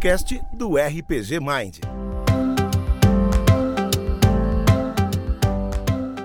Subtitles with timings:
[0.00, 1.80] podcast do RPG Mind.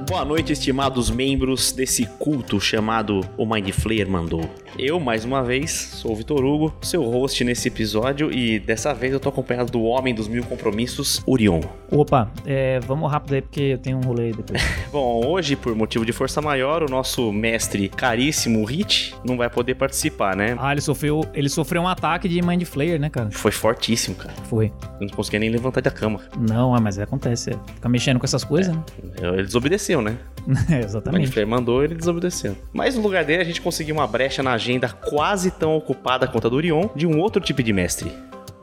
[0.07, 4.49] Boa noite, estimados membros desse culto chamado O Mind Flayer Mandou.
[4.77, 9.13] Eu, mais uma vez, sou o Vitor Hugo, seu host nesse episódio, e dessa vez
[9.13, 11.61] eu tô acompanhado do homem dos mil compromissos, Orion.
[11.89, 14.61] Opa, é, vamos rápido aí porque eu tenho um rolê aí depois.
[14.91, 19.75] Bom, hoje, por motivo de força maior, o nosso mestre caríssimo Hit não vai poder
[19.75, 20.57] participar, né?
[20.59, 23.31] ah, ele sofreu, ele sofreu um ataque de Mind Flayer, né, cara?
[23.31, 24.33] Foi fortíssimo, cara.
[24.49, 24.73] Foi.
[24.99, 26.19] Eu não conseguia nem levantar da cama.
[26.37, 27.51] Não, ah, mas acontece.
[27.51, 27.53] é.
[27.75, 28.75] Fica mexendo com essas coisas,
[29.21, 30.17] Ele desobedeceu, né?
[30.45, 30.65] né?
[30.67, 31.31] O Mind Exatamente.
[31.31, 32.55] Flayer mandou, ele desobedeceu.
[32.73, 36.47] Mas no lugar dele, a gente conseguiu uma brecha na agenda quase tão ocupada quanto
[36.47, 38.11] a do Orion de um outro tipo de mestre.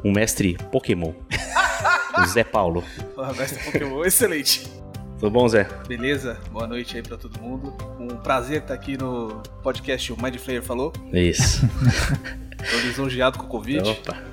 [0.05, 1.13] Um mestre Pokémon.
[2.19, 2.83] o Zé Paulo.
[3.17, 4.69] Ah, mestre Pokémon, excelente.
[5.21, 5.69] Tudo bom, Zé?
[5.87, 6.41] Beleza?
[6.51, 7.73] Boa noite aí pra todo mundo.
[8.01, 10.93] Um prazer estar aqui no podcast O Mind Flayer Falou.
[11.13, 11.61] Isso.
[12.59, 13.89] Tô lisonjeado com o convite.
[13.89, 14.32] Opa.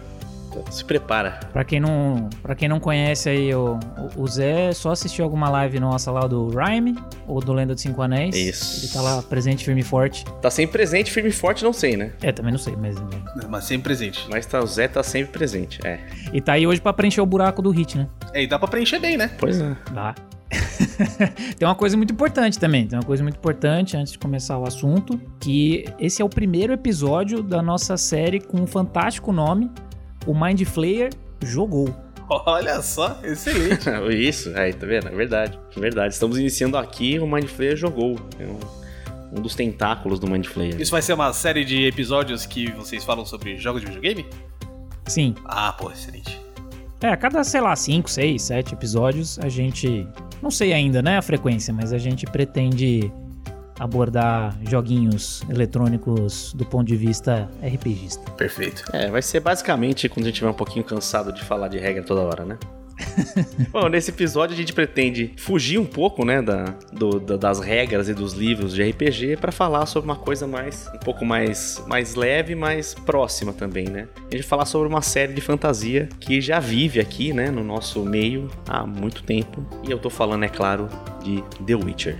[0.49, 1.39] Então, se prepara.
[1.53, 3.79] Pra quem não, pra quem não conhece aí, o,
[4.17, 6.95] o- Zé só assistiu alguma live nossa lá do Rhyme
[7.27, 8.35] ou do Lenda dos Cinco Anéis.
[8.35, 8.85] Isso.
[8.85, 10.25] Ele tá lá presente, firme e forte.
[10.41, 12.11] Tá sempre presente, firme e forte, não sei, né?
[12.21, 12.95] É, também não sei, mas.
[13.49, 14.25] Mas sempre presente.
[14.29, 15.79] Mas tá, o Zé tá sempre presente.
[15.85, 15.99] É.
[16.33, 18.07] E tá aí hoje pra preencher o buraco do hit, né?
[18.33, 19.31] É, e dá pra preencher bem, né?
[19.39, 19.75] Pois é.
[19.91, 20.15] Dá.
[21.57, 22.87] tem uma coisa muito importante também.
[22.87, 26.73] Tem uma coisa muito importante antes de começar o assunto, que esse é o primeiro
[26.73, 29.69] episódio da nossa série com um fantástico nome,
[30.25, 31.11] o Mind Flayer
[31.43, 31.93] jogou.
[32.29, 33.89] Olha só, excelente.
[34.13, 35.07] Isso, aí, tá vendo?
[35.07, 35.59] É verdade.
[35.75, 36.13] É verdade.
[36.13, 38.19] Estamos iniciando aqui, o Mind Flayer jogou.
[38.39, 40.79] É um, um dos tentáculos do Mind Flayer.
[40.79, 44.27] Isso vai ser uma série de episódios que vocês falam sobre jogos de videogame?
[45.07, 45.33] Sim.
[45.45, 46.39] Ah, pô, excelente.
[47.01, 50.07] É, a cada, sei lá, 5, 6, 7 episódios, a gente.
[50.41, 53.11] Não sei ainda, né, a frequência, mas a gente pretende
[53.79, 58.29] abordar joguinhos eletrônicos do ponto de vista RPGista.
[58.31, 58.83] Perfeito.
[58.93, 62.03] É, vai ser basicamente quando a gente estiver um pouquinho cansado de falar de regra
[62.03, 62.57] toda hora, né?
[63.71, 68.09] Bom, nesse episódio a gente pretende fugir um pouco, né, da, do- da- das regras
[68.09, 72.15] e dos livros de RPG para falar sobre uma coisa mais, um pouco mais, mais
[72.15, 74.07] leve, mais próxima também, né?
[74.29, 78.03] A gente falar sobre uma série de fantasia que já vive aqui, né, no nosso
[78.03, 79.65] meio há muito tempo.
[79.87, 80.89] E eu tô falando, é claro,
[81.23, 82.17] de The Witcher.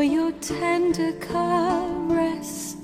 [0.00, 2.74] For your tender caress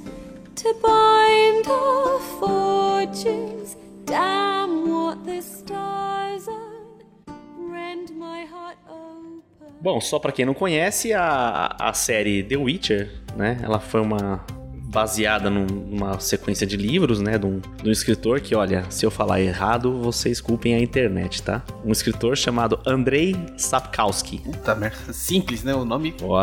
[0.55, 3.75] to bind our fortunes.
[4.05, 7.35] Damn what the stars are.
[7.57, 9.81] Rend my heart open.
[9.81, 13.61] Bom, só pra quem não conhece, a, a série The Witcher, né?
[13.63, 14.45] Ela foi uma
[14.87, 19.05] baseada num- numa sequência de livros, né, de um, de um escritor que, olha, se
[19.05, 21.63] eu falar errado, vocês culpem a internet, tá?
[21.85, 24.39] Um escritor chamado Andrei Sapkowski.
[24.39, 24.97] Puta merda.
[25.13, 25.75] Simples, né?
[25.75, 26.15] O nome.
[26.23, 26.41] Ó,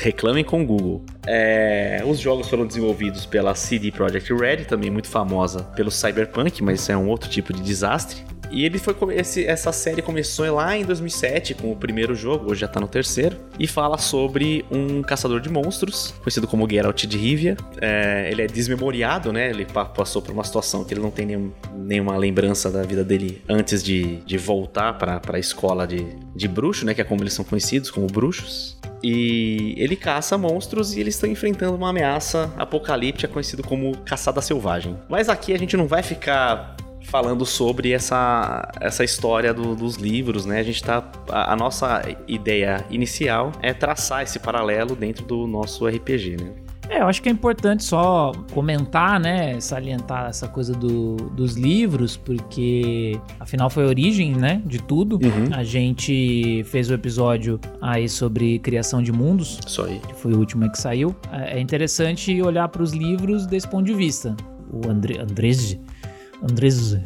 [0.00, 1.04] reclamem com o Google.
[1.26, 6.80] É, os jogos foram desenvolvidos pela CD Projekt Red, também muito famosa pelo Cyberpunk, mas
[6.80, 8.18] isso é um outro tipo de desastre.
[8.50, 12.60] E ele foi esse- essa série começou lá em 2007 com o primeiro jogo, hoje
[12.60, 17.16] já tá no terceiro, e fala sobre um caçador de monstros, conhecido como Geralt de
[17.18, 17.56] Rivia.
[17.80, 19.50] É, ele é desmemoriado, né?
[19.50, 23.04] Ele pa- passou por uma situação que ele não tem nenhum- nenhuma lembrança da vida
[23.04, 26.94] dele antes de, de voltar para a escola de, de bruxo, né?
[26.94, 28.78] Que é como eles são conhecidos, como bruxos.
[29.02, 34.96] E ele caça monstros e eles estão enfrentando uma ameaça apocalíptica conhecida como caçada selvagem.
[35.08, 40.44] Mas aqui a gente não vai ficar falando sobre essa, essa história do- dos livros,
[40.44, 40.60] né?
[40.60, 41.02] A gente tá.
[41.30, 46.50] A, a nossa ideia inicial é traçar esse paralelo dentro do nosso RPG, né?
[46.88, 52.16] É, eu acho que é importante só comentar, né, salientar essa coisa do- dos livros,
[52.16, 55.14] porque afinal foi a origem, né, de tudo.
[55.16, 55.48] Uhum.
[55.52, 59.98] A gente fez o episódio aí sobre criação de mundos, Isso aí.
[60.06, 61.14] que foi o último que saiu.
[61.32, 64.36] É é interessante olhar para os livros desse ponto de vista.
[64.70, 65.76] O André, Andrés,
[66.42, 66.96] Andrés,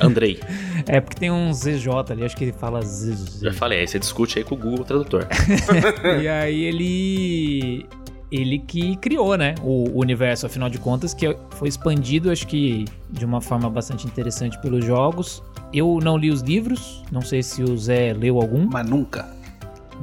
[0.00, 0.40] Andrei,
[0.86, 3.40] é porque tem um ZJ ali, acho que ele fala ZZ.
[3.40, 5.26] já falei, aí você discute aí com o Google Tradutor.
[6.22, 7.86] E aí ele.
[8.32, 9.54] Ele que criou, né?
[9.62, 14.60] O universo, afinal de contas, que foi expandido, acho que de uma forma bastante interessante
[14.60, 15.40] pelos jogos.
[15.72, 19.28] Eu não li os livros, não sei se o Zé leu algum, Mas nunca.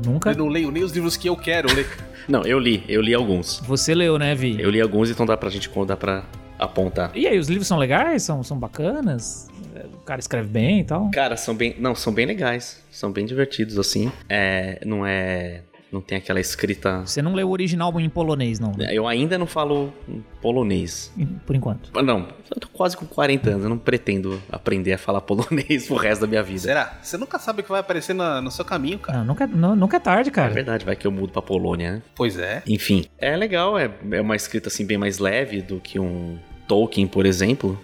[0.06, 0.32] nunca.
[0.32, 1.88] Eu não leio nem os livros que eu quero ler.
[2.30, 3.62] Não, eu li, eu li alguns.
[3.68, 4.62] Você leu, né, Vi?
[4.62, 6.24] Eu li alguns, então dá pra gente dá pra
[6.62, 7.12] apontar.
[7.16, 8.24] E aí, os livros são legais?
[8.24, 9.48] São, são bacanas?
[9.76, 11.10] É, O cara escreve bem e tal?
[11.12, 11.76] Cara, são bem.
[11.80, 12.82] Não, são bem legais.
[12.92, 14.12] São bem divertidos, assim.
[14.30, 14.80] É.
[14.86, 15.62] Não é.
[15.92, 17.02] Não tem aquela escrita.
[17.06, 18.88] Você não leu o original em polonês, não, né?
[18.94, 19.94] Eu ainda não falo
[20.42, 21.12] polonês.
[21.46, 21.92] Por enquanto.
[21.94, 25.88] Ah, Não, eu tô quase com 40 anos, eu não pretendo aprender a falar polonês
[25.88, 26.60] pro resto da minha vida.
[26.62, 26.98] Será?
[27.02, 29.18] Você nunca sabe o que vai aparecer na- no seu caminho, cara.
[29.20, 30.54] Não, nunca, não, nunca é tarde, É cara.
[30.54, 32.02] verdade, vai que eu mudo pra Polônia, né?
[32.16, 32.64] Pois é.
[32.68, 36.38] Enfim, é legal, é, é uma escrita assim bem mais leve do que um
[36.72, 37.78] Tolkien, por exemplo.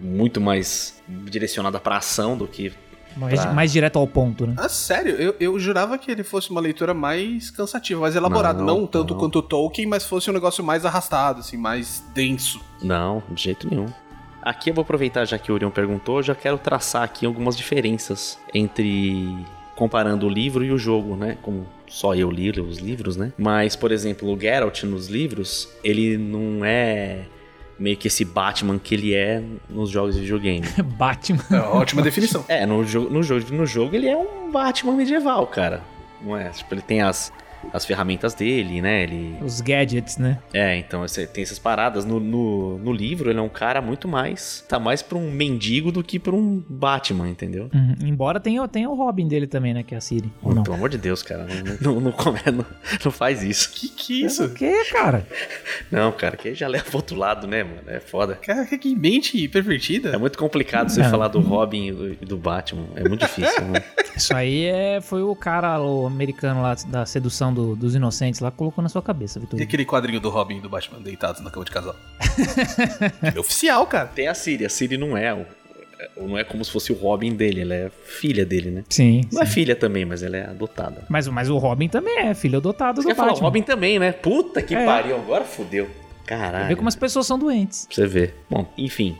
[0.00, 2.72] Muito mais direcionada pra ação do que.
[3.16, 4.54] mais, pra- mais direto ao ponto, né?
[4.56, 8.62] Ah, sério, eu, eu jurava que ele fosse uma leitura mais cansativa, mais elaborada.
[8.62, 9.20] Não, Não, tanto não.
[9.20, 12.60] quanto o Tolkien, mas fosse um negócio mais arrastado, assim, mais denso.
[12.82, 13.86] Não, de jeito nenhum.
[14.42, 18.38] Aqui eu vou aproveitar já que o Orion perguntou, já quero traçar aqui algumas diferenças
[18.54, 19.28] entre
[19.76, 21.36] comparando o livro e o jogo, né?
[21.42, 23.32] Como só eu li os livros, né?
[23.36, 27.24] Mas, por exemplo, o Geralt nos livros, ele não é
[27.80, 30.66] meio que esse Batman que ele é nos jogos de videogame.
[30.96, 31.42] Batman.
[31.50, 32.44] É ótima definição.
[32.46, 32.84] É, no, no,
[33.22, 35.82] jogo, no jogo ele é um Batman medieval, cara.
[36.20, 36.50] Não é?
[36.50, 37.32] Tipo, ele tem as,
[37.72, 39.02] as ferramentas dele, né?
[39.02, 39.36] Ele.
[39.42, 40.38] Os gadgets, né?
[40.52, 42.04] É, então você tem essas paradas.
[42.04, 44.64] No, no, no livro, ele é um cara muito mais.
[44.68, 47.68] Tá mais pra um mendigo do que pra um Batman, entendeu?
[47.74, 47.94] Uhum.
[48.04, 49.82] Embora tenha, tenha o Robin dele também, né?
[49.82, 50.30] Que é a Siri.
[50.42, 50.62] Ou não?
[50.62, 51.46] Pelo amor de Deus, cara.
[51.80, 52.12] Não, não, não,
[52.52, 52.66] não-
[53.04, 53.70] não faz isso.
[53.72, 54.44] Que que isso?
[54.44, 55.26] O que, cara?
[55.90, 57.82] Não, cara, que já leva pro outro lado, né, mano?
[57.86, 58.34] É foda.
[58.36, 60.10] Cara, que mente pervertida.
[60.10, 61.10] É muito complicado você Não.
[61.10, 62.86] falar do Robin e do, do Batman.
[62.96, 63.82] É muito difícil, né?
[64.16, 68.50] Isso aí é, foi o cara, o americano lá da sedução do- dos inocentes lá,
[68.50, 69.58] colocou na sua cabeça, Vitor.
[69.58, 71.96] E aquele quadrinho do Robin e do Batman deitados na cama de casal?
[73.34, 74.06] é oficial, cara.
[74.06, 74.64] Tem a Siri.
[74.64, 75.46] A Siri não é o.
[76.16, 78.84] Não é como se fosse o Robin dele, ela é filha dele, né?
[78.88, 79.20] Sim.
[79.30, 79.52] Não é sim.
[79.52, 81.04] filha também, mas ela é adotada.
[81.10, 83.46] Mas, mas o Robin também é filho adotado Você do quer falar o Batman.
[83.48, 84.10] Robin também, né?
[84.12, 84.84] Puta que É.
[84.86, 85.90] pariu, agora fodeu.
[86.26, 86.68] Caralho.
[86.68, 87.86] Vê como as pessoas são doentes.
[87.90, 88.34] Você ver.
[88.48, 89.14] Bom, enfim.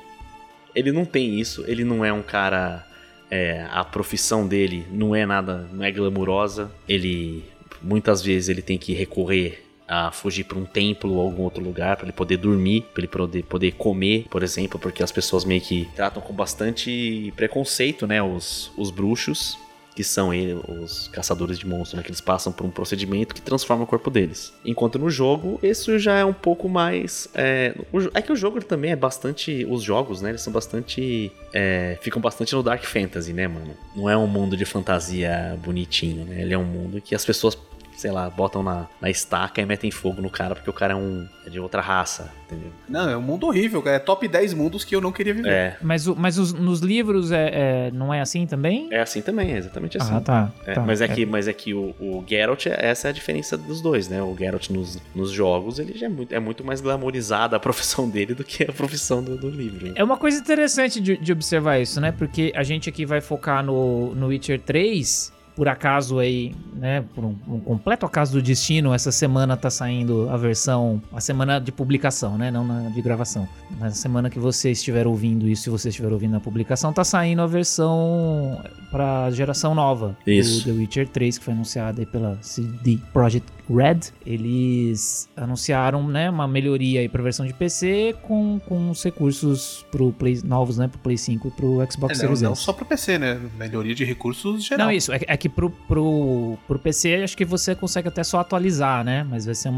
[0.74, 2.86] Ele não tem isso, ele não é um cara.
[3.30, 6.70] é, a profissão dele não é nada, não é glamurosa.
[6.88, 7.44] Ele.
[7.82, 11.96] Muitas vezes ele tem que recorrer a fugir para um templo ou algum outro lugar
[11.96, 15.60] para ele poder dormir, para ele poder, poder comer, por exemplo, porque as pessoas meio
[15.60, 19.58] que tratam com bastante preconceito, né, os, os bruxos,
[19.96, 23.42] que são ele, os caçadores de monstros, né, que eles passam por um procedimento que
[23.42, 24.52] transforma o corpo deles.
[24.64, 27.28] Enquanto no jogo, isso já é um pouco mais...
[27.34, 27.74] É,
[28.14, 29.66] é que o jogo também é bastante...
[29.68, 31.32] Os jogos, né, eles são bastante...
[31.52, 33.76] é, ficam bastante no Dark Fantasy, né, mano?
[33.96, 36.42] Não é um mundo de fantasia bonitinho, né?
[36.42, 37.58] Ele é um mundo que as pessoas
[38.00, 40.96] sei lá, botam na, na estaca e metem fogo no cara porque o cara é
[40.96, 42.70] um é de outra raça, entendeu?
[42.88, 43.96] Não, é um mundo horrível, cara.
[43.96, 45.50] É top 10 mundos que eu não queria viver.
[45.50, 47.50] É, Mas, o- mas os- nos livros é,
[47.88, 48.88] é- não é assim também?
[48.90, 50.14] é assim também, é exatamente assim.
[50.14, 50.52] Ah, tá.
[50.66, 50.80] É, tá.
[50.82, 54.08] mas é que, mas é que o, o Geralt, essa é a diferença dos dois,
[54.08, 54.22] né?
[54.22, 58.08] O Geralt nos, nos jogos, ele já é muito, é muito mais glamorizada a profissão
[58.08, 59.92] dele do que a profissão do, do livro.
[59.94, 62.12] É uma coisa interessante de, de observar isso, né?
[62.12, 65.32] Porque a gente aqui vai focar no, no Witcher 3.
[65.60, 67.04] Por acaso aí, né?
[67.14, 71.02] Por um, um completo acaso do destino, essa semana tá saindo a versão.
[71.12, 72.50] A semana de publicação, né?
[72.50, 73.46] Não na de gravação.
[73.78, 77.42] Na semana que você estiver ouvindo isso, se você estiver ouvindo a publicação, tá saindo
[77.42, 78.58] a versão
[78.90, 80.64] pra geração nova Isso.
[80.64, 84.00] do The Witcher 3, que foi anunciada aí pela CD Projekt Red.
[84.26, 90.12] Eles anunciaram, né, uma melhoria aí pra versão de PC com, com os recursos pro
[90.12, 92.84] Play, novos, né, pro Play 5 e pro Xbox É, não, Series não só pro
[92.84, 93.40] PC, né?
[93.56, 94.86] Melhoria de recursos geral.
[94.86, 95.12] Não, isso.
[95.12, 99.26] É, é que pro, pro, pro PC acho que você consegue até só atualizar, né?
[99.28, 99.74] Mas vai ser um,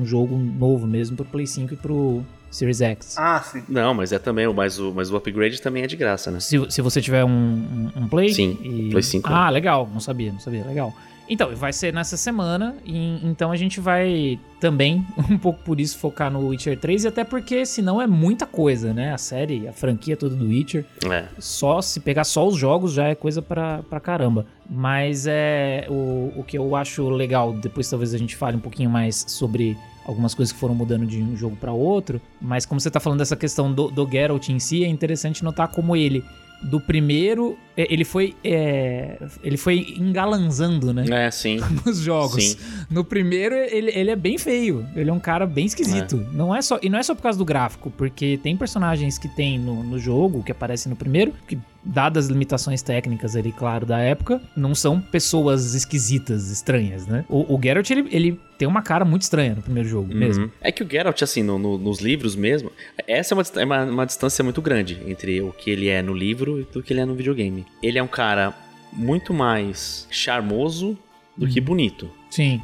[0.00, 3.16] um- jogo novo mesmo pro Play 5 e pro Series X.
[3.18, 3.62] Ah, sim.
[3.68, 6.40] Não, mas é também, mas o, mas o upgrade também é de graça, né?
[6.40, 8.32] Se, se você tiver um, um, um Play.
[8.32, 9.88] Sim, e- Play 5, Ah, legal.
[9.92, 10.64] Não sabia, não sabia.
[10.64, 10.94] Legal.
[11.28, 12.76] Então, vai ser nessa semana.
[12.84, 17.02] E, então a gente vai também, um pouco por isso, focar no Witcher 3.
[17.04, 19.12] E até porque, senão, é muita coisa, né?
[19.12, 20.84] A série, a franquia toda do Witcher.
[21.10, 21.24] É.
[21.40, 24.46] Só se pegar só os jogos já é coisa pra, pra caramba.
[24.68, 28.90] Mas é o, o que eu acho legal, depois talvez a gente fale um pouquinho
[28.90, 32.20] mais sobre algumas coisas que foram mudando de um jogo pra outro.
[32.40, 35.68] Mas como você tá falando dessa questão do, do Geralt em si, é interessante notar
[35.68, 36.24] como ele,
[36.62, 38.34] do primeiro, é, ele foi.
[38.42, 41.04] é, ele foi engalanzando, né?
[41.26, 41.58] É, sim.
[41.84, 42.42] Nos jogos.
[42.42, 42.56] Sim.
[42.90, 44.86] No primeiro, ele, ele é bem feio.
[44.94, 46.16] Ele é um cara bem esquisito.
[46.32, 49.28] Não é só, e não é só por causa do gráfico, porque tem personagens que
[49.28, 53.86] tem no, no jogo, que aparecem no primeiro, que, dadas as limitações técnicas ali, claro,
[53.86, 57.24] da época, não são pessoas esquisitas, estranhas, né?
[57.28, 60.44] O, o Geralt, ele, ele tem uma cara muito estranha no primeiro jogo, mesmo.
[60.44, 60.50] Uhum.
[60.60, 62.70] É que o Geralt, assim, no- no- nos livros mesmo,
[63.06, 66.12] essa é, uma, é uma, uma distância muito grande entre o que ele é no
[66.12, 67.64] livro e do que ele é no videogame.
[67.82, 68.52] Ele é um cara
[68.92, 70.98] muito mais charmoso
[71.36, 72.10] do que bonito.
[72.30, 72.60] Sim.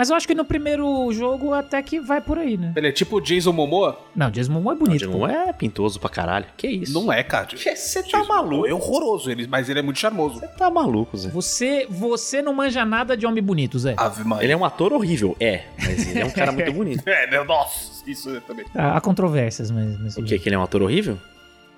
[0.00, 2.72] Mas eu acho que no primeiro jogo até que vai por aí, né?
[2.74, 4.00] Ele é tipo o Jason Momoa?
[4.16, 5.00] Não, Jason Momoa é Não, bonito.
[5.00, 5.26] Jason pô.
[5.28, 6.46] é pintoso pra caralho.
[6.56, 6.94] Que isso?
[6.94, 7.48] Não é, cara.
[7.54, 8.66] Você tá maluco.
[8.66, 10.40] É horroroso, ele, mas ele é muito charmoso.
[10.40, 11.28] Você tá maluco, Zé.
[11.28, 13.94] Você, você não manja nada de homem bonito, Zé.
[13.98, 14.46] Ave Maria.
[14.46, 17.06] Ele é um ator horrível, é, mas ele é um cara muito bonito.
[17.06, 17.44] É, né?
[17.44, 18.64] Nossa, isso também.
[18.74, 20.00] Há há controvérsias, mas...
[20.00, 20.38] mas O que?
[20.38, 21.18] Que ele é um ator horrível?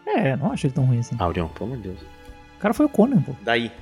[0.06, 1.16] É, não acho ele tão ruim assim.
[1.18, 2.00] Ah, Leon, pelo amor de Deus.
[2.56, 3.32] O cara foi o Conan, pô.
[3.42, 3.72] Daí.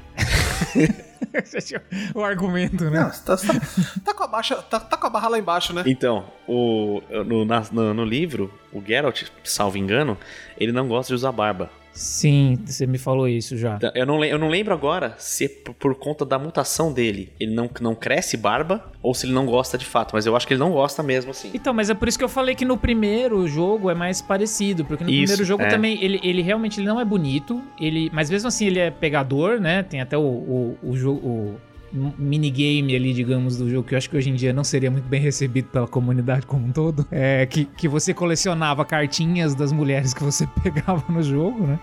[2.15, 3.01] o argumento, né?
[3.01, 3.61] Não, tá, tá,
[4.05, 5.83] tá com a baixa, tá, tá com a barra lá embaixo, né?
[5.87, 10.17] Então, o, no, na- no, no livro, o Geralt, salvo engano,
[10.59, 11.71] ele não gosta de usar barba.
[11.93, 13.77] Sim, você me falou isso já.
[13.77, 17.53] Então, Eu não, eu não lembro agora se é por, conta da mutação dele ele
[17.53, 20.55] não, não cresce barba ou se ele não gosta de fato, mas eu acho que
[20.55, 21.51] ele não gosta mesmo assim.
[21.53, 24.85] Então, mas é por isso que eu falei que no primeiro jogo é mais parecido,
[24.85, 25.69] porque no Isso, primeiro jogo é.
[25.69, 29.61] também ele, ele realmente ele não é bonito, ele, mas mesmo assim ele é pegador,
[29.61, 29.83] né?
[29.83, 31.11] Tem até o, o, o.
[31.11, 34.91] O minigame ali, digamos, do jogo, que eu acho que hoje em dia não seria
[34.91, 37.07] muito bem recebido pela comunidade como um todo.
[37.11, 41.81] É que, que você colecionava cartinhas das mulheres que você pegava no jogo, né?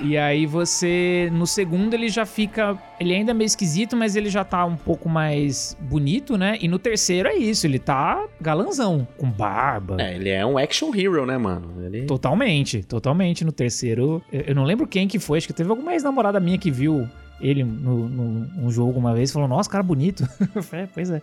[0.00, 1.28] E aí você.
[1.32, 2.76] No segundo ele já fica.
[2.98, 6.58] Ele ainda é meio esquisito, mas ele já tá um pouco mais bonito, né?
[6.60, 9.96] E no terceiro é isso, ele tá galanzão, com barba.
[10.00, 11.84] É, ele é um action hero, né, mano?
[11.84, 12.06] Ele...
[12.06, 13.44] Totalmente, totalmente.
[13.44, 16.70] No terceiro, eu não lembro quem que foi, acho que teve alguma ex-namorada minha que
[16.70, 17.08] viu
[17.40, 18.24] ele no, no,
[18.62, 20.24] num jogo uma vez falou: Nossa, cara bonito.
[20.72, 21.20] "É, pois é.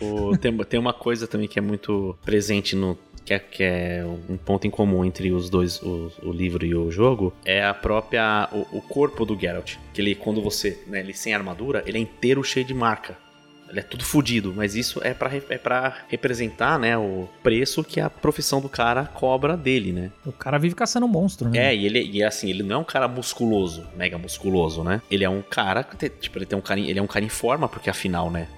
[0.00, 2.98] O- tem, tem uma coisa também que é muito presente no.
[3.24, 6.74] Que é, que é um ponto em comum entre os dois, o, o livro e
[6.74, 8.48] o jogo, é a própria.
[8.52, 9.76] O, o corpo do Geralt.
[9.92, 10.82] Que ele, quando você.
[10.86, 13.18] Né, ele sem armadura, ele é inteiro cheio de marca.
[13.68, 17.84] Ele é tudo fudido, mas isso é pra, re- é pra representar, né, o preço
[17.84, 20.10] que a profissão do cara cobra dele, né?
[20.24, 21.68] O cara vive caçando monstro, né?
[21.68, 25.02] É, e ele e assim, ele não é um cara musculoso, mega musculoso, né?
[25.10, 25.86] Ele é um cara,
[26.20, 28.48] tipo, ele tem um cara, ele é um cara em forma, porque afinal, né?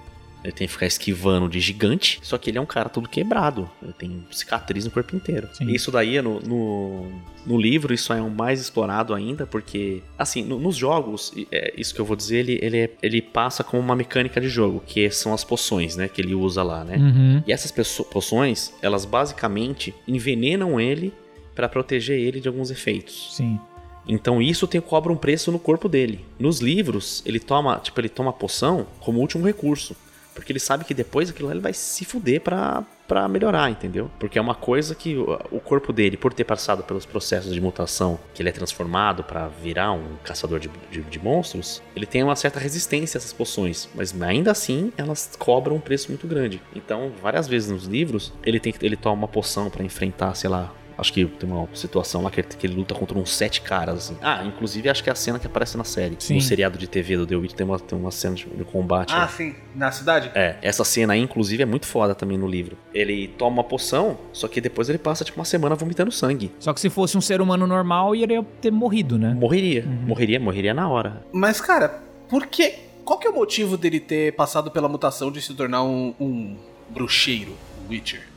[0.43, 3.69] Ele tem que ficar esquivando de gigante, só que ele é um cara todo quebrado.
[3.81, 5.47] Ele tem cicatriz no corpo inteiro.
[5.53, 5.69] Sim.
[5.71, 7.11] Isso daí, no, no,
[7.45, 11.73] no livro, isso é um mais explorado ainda, porque, assim, no- nos jogos, e- é,
[11.77, 14.81] isso que eu vou dizer, ele, ele, é- ele passa com uma mecânica de jogo,
[14.85, 16.07] que são as poções, né?
[16.07, 16.97] Que ele usa lá, né?
[16.97, 17.43] Uhum.
[17.45, 17.71] E essas
[18.11, 21.13] poções, elas basicamente envenenam ele
[21.53, 23.35] pra proteger ele de alguns efeitos.
[23.35, 23.59] Sim.
[24.07, 26.25] Então isso tem cobra um preço no corpo dele.
[26.39, 29.95] Nos livros, ele toma, tipo, ele toma a poção como último recurso,
[30.33, 34.09] porque ele sabe que depois aquilo lá ele vai se fuder pra, pra melhorar, entendeu?
[34.19, 37.61] Porque é uma coisa que o, o corpo dele, por ter passado pelos processos de
[37.61, 42.23] mutação, que ele é transformado pra virar um caçador de, de, de monstros, ele tem
[42.23, 46.61] uma certa resistência a essas poções, mas ainda assim elas cobram um preço muito grande.
[46.75, 50.73] Então, várias vezes nos livros, ele tem ele toma uma poção pra enfrentar, sei lá,
[51.01, 53.95] Acho que tem uma situação lá que ele, que ele luta contra uns sete caras,
[53.97, 54.17] assim.
[54.21, 56.15] Ah, inclusive acho que é a cena que aparece na série.
[56.19, 56.35] Sim.
[56.35, 59.11] No seriado de TV do The Witch tem uma, tem uma cena de, de combate.
[59.11, 59.27] Ah, lá.
[59.27, 59.55] sim.
[59.73, 60.29] Na cidade?
[60.35, 62.77] É, essa cena aí, inclusive, é muito foda também no livro.
[62.93, 66.51] Ele toma uma poção, só que depois ele passa, tipo, uma semana vomitando sangue.
[66.59, 69.33] Só que se fosse um ser humano normal, iria ter morrido, né?
[69.33, 69.83] Morreria.
[69.85, 71.25] Morreria, morreria na hora.
[71.33, 72.75] Mas, cara, por que.
[73.03, 76.55] Qual que é o motivo dele ter passado pela mutação de se tornar um, um
[76.89, 77.53] bruxeiro,
[77.83, 78.30] um Witcher?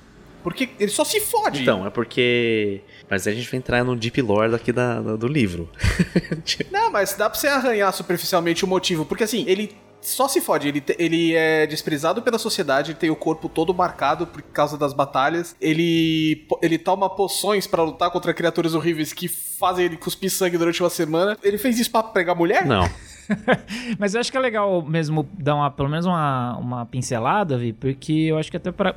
[0.44, 1.62] Porque ele só se fode.
[1.62, 2.82] Então, é porque.
[3.08, 5.70] Mas aí a gente vai entrar no deep lore daqui da, do livro.
[6.70, 9.06] Não, mas dá pra você arranhar superficialmente o motivo.
[9.06, 10.68] Porque assim, ele só se fode.
[10.68, 14.92] Ele, ele é desprezado pela sociedade, ele tem o corpo todo marcado por causa das
[14.92, 15.56] batalhas.
[15.58, 20.82] Ele, ele toma poções pra lutar contra criaturas horríveis que fazem ele cuspir sangue durante
[20.82, 21.38] uma semana.
[21.42, 22.66] Ele fez isso pra pegar mulher?
[22.66, 22.84] Não.
[23.98, 27.72] Mas eu acho que é legal mesmo dar uma, pelo menos uma, uma pincelada, Vi,
[27.72, 28.96] porque eu acho que até para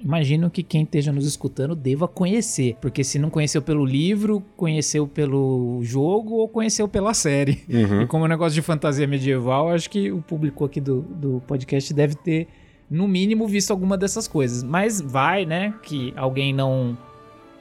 [0.00, 5.08] Imagino que quem esteja nos escutando deva conhecer, porque se não conheceu pelo livro, conheceu
[5.08, 7.64] pelo jogo ou conheceu pela série.
[7.68, 8.02] Uhum.
[8.02, 11.42] E como é um negócio de fantasia medieval, acho que o público aqui do, do
[11.46, 12.46] podcast deve ter,
[12.88, 14.62] no mínimo, visto alguma dessas coisas.
[14.62, 16.96] Mas vai, né, que alguém não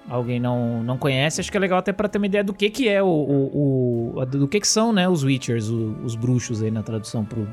[0.09, 2.69] alguém não, não conhece, acho que é legal até pra ter uma ideia do que
[2.69, 6.61] que é o, o, o- do que que são, né, os Witchers, o- os bruxos
[6.63, 7.47] aí na tradução pro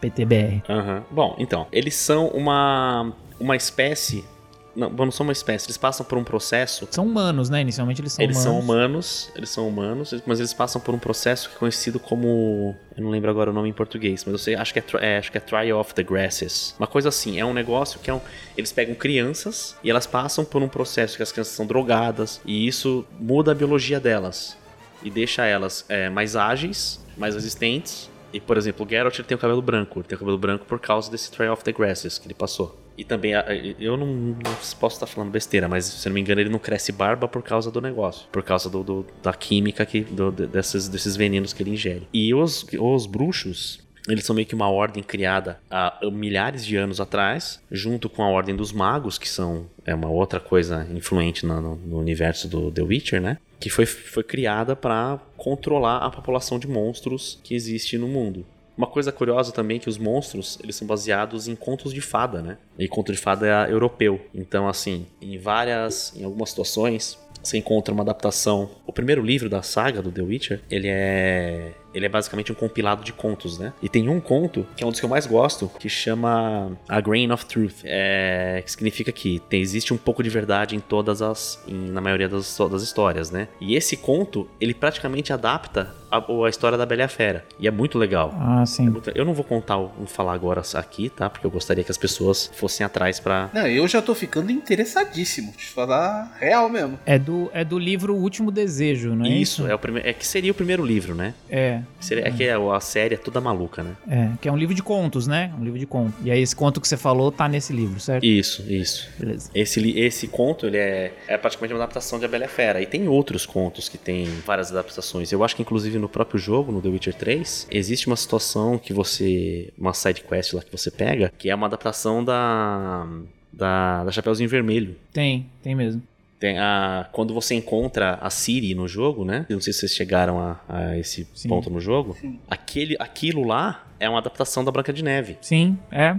[0.00, 0.62] PTBR.
[0.68, 1.02] Aham.
[1.10, 4.24] Bom, então, eles são uma, uma espécie.
[4.74, 6.86] Não, não são uma espécie, eles passam por um processo.
[6.90, 7.60] São humanos, né?
[7.60, 8.54] Inicialmente eles são eles humanos.
[8.54, 12.76] são humanos, eles são humanos, mas eles passam por um processo que é conhecido como.
[12.96, 15.18] Eu não lembro agora o nome em português, mas eu sei, acho que é, é,
[15.18, 16.74] acho que é Trial of the Grasses.
[16.78, 18.20] Uma coisa assim, é um negócio que é um.
[18.56, 22.66] Eles pegam crianças e elas passam por um processo que as crianças são drogadas, e
[22.66, 24.56] isso muda a biologia delas.
[25.02, 28.10] E deixa elas é, mais ágeis, mais resistentes.
[28.32, 29.98] E, por exemplo, o Geralt ele tem o cabelo branco.
[29.98, 32.78] Ele tem o cabelo branco por causa desse Trial of the Grasses que ele passou.
[33.00, 33.32] E também,
[33.78, 34.36] eu não, não
[34.78, 37.70] posso estar falando besteira, mas se não me engano, ele não cresce barba por causa
[37.70, 38.26] do negócio.
[38.30, 42.06] Por causa do, do- da química que, do- de- desses, desses venenos que ele ingere.
[42.12, 47.00] E os, os bruxos, Eles são meio que uma ordem criada há milhares de anos
[47.00, 51.76] atrás, junto com a Ordem dos Magos, que são é uma outra coisa influente no,
[51.76, 53.36] no universo do The Witcher, né?
[53.60, 58.44] Que foi, foi criada para controlar a população de monstros que existe no mundo.
[58.80, 62.40] Uma coisa curiosa também é que os monstros, eles são baseados em contos de fada,
[62.40, 62.56] né?
[62.78, 64.18] E conto de fada é europeu.
[64.34, 68.70] Então, assim, em várias, em algumas situações, você encontra uma adaptação.
[68.86, 73.04] O primeiro livro da saga do The Witcher, ele é ele é basicamente um compilado
[73.04, 73.72] de contos, né?
[73.82, 77.00] E tem um conto, que é um dos que eu mais gosto, que chama A
[77.00, 77.82] Grain of Truth.
[77.84, 81.62] É, que significa que tem, existe um pouco de verdade em todas as.
[81.66, 83.48] Em, na maioria das, das histórias, né?
[83.60, 87.44] E esse conto, ele praticamente adapta a, a história da Bela e a Fera.
[87.58, 88.34] E é muito legal.
[88.38, 88.86] Ah, sim.
[88.86, 91.30] É muito, eu não vou contar, vou falar agora aqui, tá?
[91.30, 93.50] Porque eu gostaria que as pessoas fossem atrás pra.
[93.52, 95.52] Não, eu já tô ficando interessadíssimo.
[95.56, 96.98] De falar real mesmo.
[97.04, 99.62] É do, é do livro O Último Desejo, não é isso?
[99.62, 100.00] Isso, é, o prime...
[100.00, 101.34] é que seria o primeiro livro, né?
[101.48, 101.80] É.
[101.98, 103.92] Seria, é que a série é toda maluca, né?
[104.08, 105.52] É, que é um livro de contos, né?
[105.58, 106.14] Um livro de contos.
[106.24, 108.24] E aí esse conto que você falou tá nesse livro, certo?
[108.24, 109.08] Isso, isso.
[109.18, 109.50] Beleza.
[109.54, 112.80] Esse, esse conto, ele é, é praticamente uma adaptação de A Bela e a Fera.
[112.80, 115.30] E tem outros contos que tem várias adaptações.
[115.32, 118.92] Eu acho que inclusive no próprio jogo, no The Witcher 3, existe uma situação que
[118.92, 119.72] você...
[119.78, 123.06] Uma side quest lá que você pega, que é uma adaptação da...
[123.52, 124.96] Da, da Chapeuzinho Vermelho.
[125.12, 126.00] Tem, tem mesmo.
[126.40, 129.44] Tem a, quando você encontra a Siri no jogo, né?
[129.50, 131.48] Eu não sei se vocês chegaram a, a esse Sim.
[131.48, 132.16] ponto no jogo.
[132.18, 132.38] Sim.
[132.48, 135.36] Aquele, aquilo lá é uma adaptação da Branca de Neve.
[135.42, 136.16] Sim, é.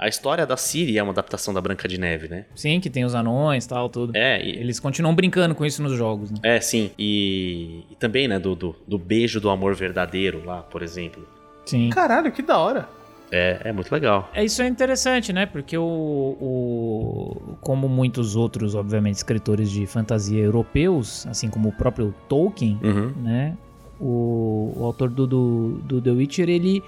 [0.00, 2.46] A história da Siri é uma adaptação da Branca de Neve, né?
[2.54, 4.16] Sim, que tem os anões e tal, tudo.
[4.16, 4.42] É.
[4.42, 4.58] E...
[4.58, 6.38] Eles continuam brincando com isso nos jogos, né?
[6.42, 6.90] É, sim.
[6.98, 11.28] E, e também, né, do, do, do beijo do amor verdadeiro lá, por exemplo.
[11.66, 11.90] Sim.
[11.90, 12.88] Caralho, que da hora.
[13.30, 14.30] É, é muito legal.
[14.32, 15.44] É, isso é interessante, né?
[15.44, 17.56] Porque o, o.
[17.60, 23.12] Como muitos outros, obviamente, escritores de fantasia europeus, assim como o próprio Tolkien, uhum.
[23.22, 23.54] né?
[24.00, 26.82] O, o autor do, do, do The Witcher, ele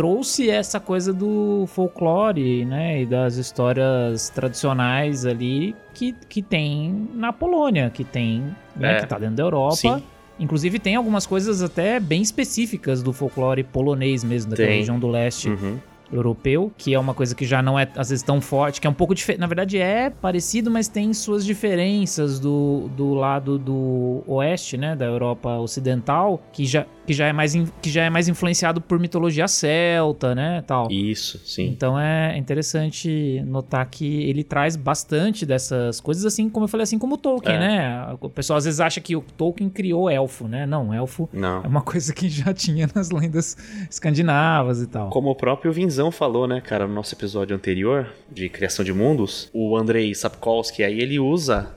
[0.00, 7.34] trouxe essa coisa do folclore, né, e das histórias tradicionais ali que, que tem na
[7.34, 8.42] Polônia, que tem,
[8.74, 9.00] né, é.
[9.00, 9.76] que tá dentro da Europa.
[9.76, 10.02] Sim.
[10.38, 14.78] Inclusive tem algumas coisas até bem específicas do folclore polonês mesmo, daquela tem.
[14.78, 15.50] região do leste.
[15.50, 15.78] Uhum
[16.12, 18.90] europeu, que é uma coisa que já não é às vezes tão forte, que é
[18.90, 19.40] um pouco diferente.
[19.40, 25.04] Na verdade é parecido, mas tem suas diferenças do, do lado do oeste, né, da
[25.04, 29.46] Europa ocidental, que já, que já é mais que já é mais influenciado por mitologia
[29.48, 30.90] celta, né, tal.
[30.90, 31.66] Isso, sim.
[31.66, 36.98] Então é interessante notar que ele traz bastante dessas coisas assim, como eu falei assim,
[36.98, 37.58] como o Tolkien, é.
[37.58, 38.16] né?
[38.20, 40.66] O pessoal às vezes acha que o Tolkien criou elfo, né?
[40.66, 41.62] Não, elfo não.
[41.62, 43.56] é uma coisa que já tinha nas lendas
[43.88, 45.10] escandinavas e tal.
[45.10, 49.50] Como o próprio Vinzão falou, né, cara, no nosso episódio anterior de criação de mundos,
[49.52, 51.74] o Andrei Sapkowski aí ele usa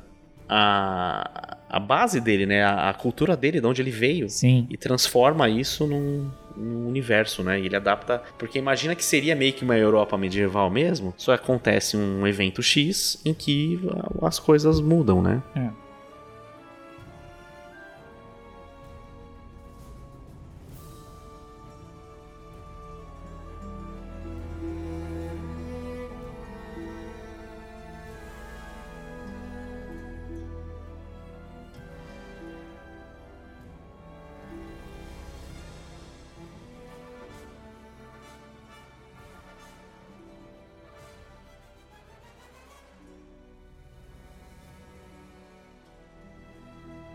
[0.47, 4.67] a, a base dele, né, a, a cultura dele, de onde ele veio, Sim.
[4.69, 7.59] e transforma isso num, num universo, né?
[7.59, 11.97] E ele adapta, porque imagina que seria meio que uma Europa medieval mesmo, só acontece
[11.97, 13.79] um evento X em que
[14.21, 15.41] as coisas mudam, né?
[15.55, 15.82] É.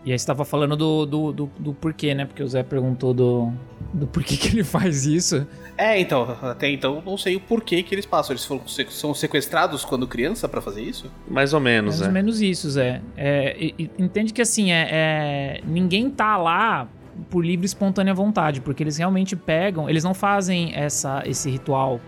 [0.05, 2.25] E aí você tava falando do, do, do, do, porquê, né?
[2.25, 3.51] Porque o Zé perguntou do,
[3.93, 5.45] do porquê que ele faz isso.
[5.77, 8.33] É, então, até então não sei o porquê que eles passam.
[8.33, 11.11] Eles foram, são sequestrados quando criança para fazer isso?
[11.27, 12.05] Mais ou menos, Mais é.
[12.07, 13.01] ou menos isso, Zé.
[13.17, 16.87] É, e, entende que assim, é, é, ninguém tá lá
[17.29, 21.99] por livre e espontânea vontade, porque eles realmente pegam, eles não fazem essa, esse ritual,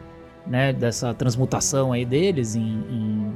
[0.48, 3.34] né, dessa transmutação aí deles em, em,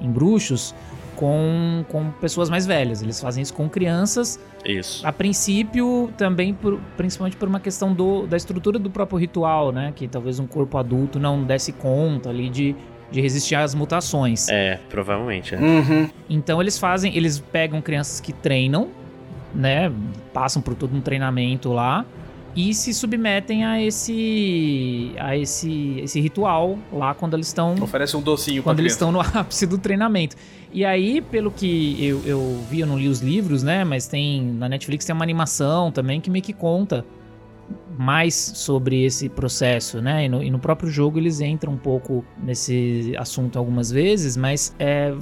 [0.00, 0.74] em bruxos
[1.16, 3.02] com, com pessoas mais velhas.
[3.02, 4.38] Eles fazem isso com crianças.
[4.64, 5.06] Isso.
[5.06, 9.92] A princípio, também, por, principalmente por uma questão do, da estrutura do próprio ritual, né?
[9.96, 12.76] Que talvez um corpo adulto não desse conta ali de,
[13.10, 14.48] de resistir às mutações.
[14.48, 15.54] É, provavelmente.
[15.54, 15.58] É.
[15.58, 16.08] Uhum.
[16.30, 18.88] Então eles fazem, eles pegam crianças que treinam,
[19.54, 19.90] né?
[20.32, 22.04] Passam por todo um treinamento lá
[22.56, 28.22] e se submetem a esse a esse esse ritual lá quando eles estão oferece um
[28.22, 30.34] docinho quando eles estão no ápice do treinamento
[30.72, 34.42] e aí pelo que eu, eu vi eu não li os livros né mas tem
[34.42, 37.04] na Netflix tem uma animação também que meio que conta
[37.98, 40.26] mais sobre esse processo, né?
[40.26, 44.74] E no, e no, próprio jogo eles entram um pouco nesse assunto algumas vezes, mas
[44.78, 45.12] é,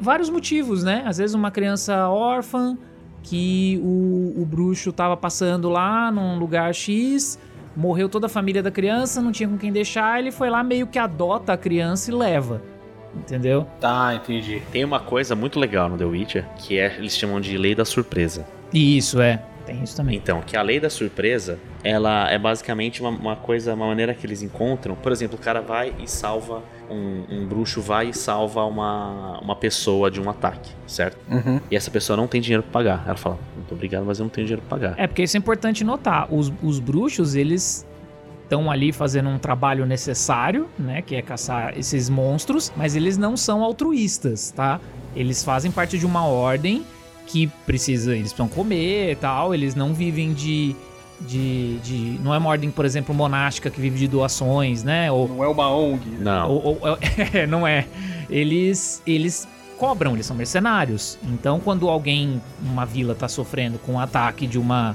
[0.00, 1.04] vários motivos, né?
[1.06, 2.76] Às vezes uma criança órfã
[3.24, 7.38] que o, o bruxo estava passando lá num lugar X,
[7.74, 10.86] morreu toda a família da criança, não tinha com quem deixar, ele foi lá meio
[10.86, 12.62] que adota a criança e leva.
[13.16, 13.66] Entendeu?
[13.80, 14.60] Tá, entendi.
[14.70, 17.84] Tem uma coisa muito legal no The Witcher, que é, eles chamam de lei da
[17.84, 18.46] surpresa.
[18.72, 19.40] Isso, é.
[19.66, 20.16] Tem isso também.
[20.16, 24.26] Então, que a lei da surpresa, ela é basicamente uma, uma coisa, uma maneira que
[24.26, 24.94] eles encontram.
[24.94, 29.56] Por exemplo, o cara vai e salva um, um bruxo vai e salva uma, uma
[29.56, 31.18] pessoa de um ataque, certo?
[31.30, 31.60] Uhum.
[31.70, 33.04] E essa pessoa não tem dinheiro pra pagar.
[33.06, 34.94] Ela fala, muito obrigado, mas eu não tenho dinheiro pra pagar.
[34.98, 36.32] É, porque isso é importante notar.
[36.32, 37.86] Os, os bruxos, eles
[38.42, 41.02] estão ali fazendo um trabalho necessário, né?
[41.02, 44.80] Que é caçar esses monstros, mas eles não são altruístas, tá?
[45.16, 46.84] Eles fazem parte de uma ordem
[47.26, 50.74] que precisa, eles precisam comer e tal, eles não vivem de.
[51.20, 52.18] De, de.
[52.22, 55.10] Não é uma ordem, por exemplo, monástica que vive de doações, né?
[55.12, 56.08] Ou, Não é uma ONG.
[56.18, 56.50] Não.
[56.50, 56.98] ou- ou-
[57.32, 57.86] é, não é.
[58.28, 59.46] Eles, eles
[59.78, 61.16] cobram, eles são mercenários.
[61.22, 64.94] Então, quando alguém, uma vila, tá sofrendo com um ataque de uma,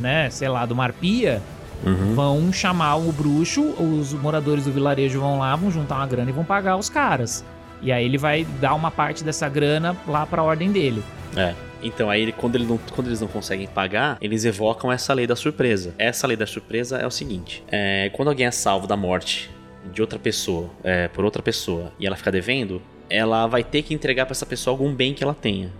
[0.00, 1.42] né, sei lá, de uma arpia,
[1.84, 2.14] Uhum.
[2.14, 6.32] vão chamar o bruxo, os moradores do vilarejo vão lá, vão juntar uma grana e
[6.32, 7.44] vão pagar os caras.
[7.86, 11.02] E aí ele vai dar uma parte dessa grana lá pra ordem dele.
[11.36, 11.54] É.
[11.82, 15.36] Então, aí, quando, ele não- quando eles não conseguem pagar, eles evocam essa lei da
[15.36, 15.94] surpresa.
[15.96, 19.48] Essa lei da surpresa é o seguinte: é, quando alguém é salvo da morte
[19.92, 23.94] de outra pessoa, é, por outra pessoa, e ela fica devendo, ela vai ter que
[23.94, 25.70] entregar pra essa pessoa algum bem que ela tenha.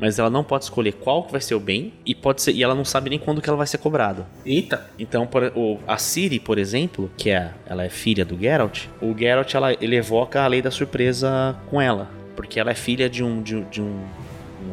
[0.00, 2.62] Mas ela não pode escolher qual que vai ser o bem e pode ser e
[2.62, 4.26] ela não sabe nem quando que ela vai ser cobrada.
[4.44, 4.86] Eita.
[4.98, 9.16] Então, por- o- a Ciri, por exemplo, que é, ela é filha do Geralt, o
[9.16, 13.24] Geralt ela, ele evoca a lei da surpresa com ela, porque ela é filha de
[13.24, 14.00] um de, um- de um,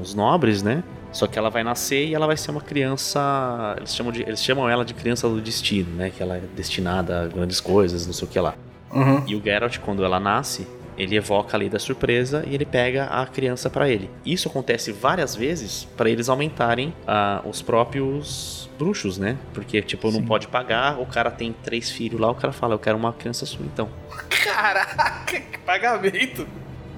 [0.02, 0.84] uns nobres, né?
[1.14, 3.76] Só que ela vai nascer e ela vai ser uma criança.
[3.78, 6.10] Eles chamam, de, eles chamam ela de criança do destino, né?
[6.10, 8.56] Que ela é destinada a grandes coisas, não sei o que lá.
[8.92, 9.24] Uhum.
[9.28, 13.06] E o Geralt, quando ela nasce, ele evoca a lei da surpresa e ele pega
[13.06, 14.10] a criança pra ele.
[14.26, 19.38] Isso acontece várias vezes pra eles aumentarem ah, os próprios bruxos, né?
[19.54, 20.26] Porque, tipo, não Sim.
[20.26, 23.46] pode pagar, o cara tem três filhos lá, o cara fala, eu quero uma criança
[23.46, 23.90] sua então.
[24.44, 26.48] Caraca, que pagamento.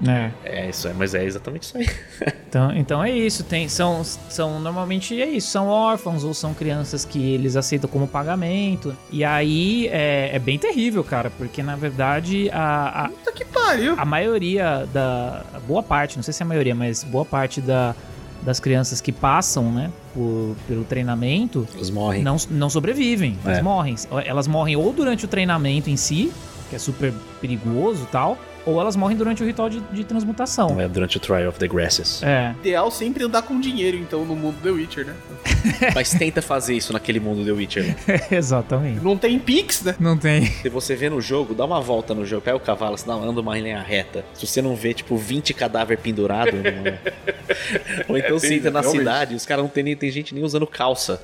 [0.06, 0.30] É.
[0.44, 1.86] É isso, é, mas é exatamente isso aí.
[2.48, 3.44] Então, então é isso.
[3.44, 5.48] Tem, são, são normalmente é isso.
[5.48, 8.96] São órfãos ou são crianças que eles aceitam como pagamento.
[9.10, 13.94] E aí é, é bem terrível, cara, porque na verdade a, a, Puta que pariu.
[13.98, 15.44] a maioria da.
[15.66, 17.94] Boa parte, não sei se é a maioria, mas boa parte da,
[18.42, 22.22] das crianças que passam, né, por- pelo treinamento Eles morrem.
[22.22, 23.36] não, não sobrevivem.
[23.44, 23.62] Elas É.
[23.62, 23.96] morrem.
[24.24, 26.32] Elas morrem ou durante o treinamento em si,
[26.70, 30.78] que é super perigoso e tal, ou elas morrem durante o ritual de, de transmutação.
[30.80, 32.22] É durante o Trial of the Grasses.
[32.22, 32.54] É.
[32.60, 35.14] Ideal sempre andar com dinheiro, então, no mundo The Witcher, né?
[35.94, 37.84] Mas tenta fazer isso naquele mundo The Witcher.
[37.84, 37.96] né?
[38.36, 39.00] Exatamente.
[39.02, 39.94] Não tem Pix, né?
[40.00, 40.44] Não tem.
[40.46, 43.40] Se você vê no jogo, dá uma volta no jogo, pega o cavalo, senão anda
[43.40, 44.24] uma linha reta.
[44.34, 46.52] Se você não vê, tipo, 20 cadáver pendurado.
[46.56, 46.98] numa-
[48.08, 48.98] Ou então você tem, entra na realmente.
[49.00, 51.22] cidade e os caras não tem, nem- tem gente nem usando calça.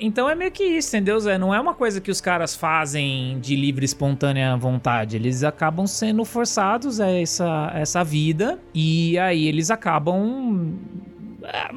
[0.00, 1.36] Então é meio que isso, entendeu, Zé?
[1.36, 5.16] Não é uma coisa que os caras fazem de livre, espontânea vontade.
[5.16, 8.58] Eles acabam sendo forçados a essa, essa vida.
[8.74, 10.74] E aí eles acabam.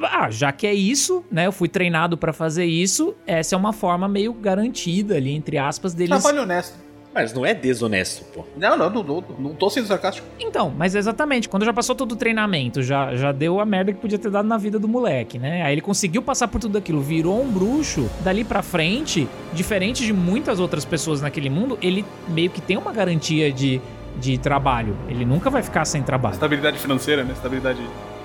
[0.02, 1.46] Ah, já que é isso, né?
[1.46, 3.14] Eu fui treinado pra fazer isso.
[3.26, 6.22] Essa é uma forma meio garantida ali, entre aspas, deles.
[6.22, 6.83] Trabalho honesto.
[7.14, 8.44] Mas não é desonesto, pô.
[8.56, 10.26] Não, não, não, não, não tô sendo sarcástico.
[10.40, 14.00] Então, mas exatamente, quando já passou todo o treinamento, já, já deu a merda que
[14.00, 15.62] podia ter dado na vida do moleque, né?
[15.62, 20.12] Aí ele conseguiu passar por tudo aquilo, virou um bruxo, dali pra frente, diferente de
[20.12, 23.80] muitas outras pessoas naquele mundo, ele meio que tem uma garantia de,
[24.18, 24.96] de trabalho.
[25.08, 26.34] Ele nunca vai ficar sem trabalho.
[26.34, 27.32] Estabilidade financeira, né?
[27.32, 27.80] Estabilidade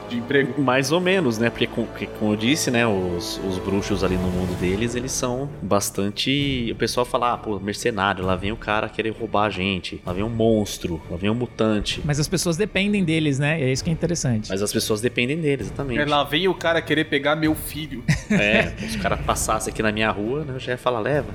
[0.09, 0.61] de emprego.
[0.61, 1.49] Mais ou menos, né?
[1.49, 2.85] Porque, com- porque, como eu disse, né?
[2.87, 6.69] Os, os bruxos ali no mundo deles, eles são bastante.
[6.71, 10.01] O pessoal fala, ah, pô, mercenário, lá vem o cara querer roubar a gente.
[10.05, 12.01] Lá vem um monstro, lá vem um mutante.
[12.03, 13.61] Mas as pessoas dependem deles, né?
[13.61, 14.49] É isso que é interessante.
[14.49, 15.99] Mas as pessoas dependem deles, exatamente.
[15.99, 18.03] Aí Lá vem o cara querer pegar meu filho.
[18.31, 21.27] É, se o cara passasse aqui na minha rua, né, eu já ia falar, leva.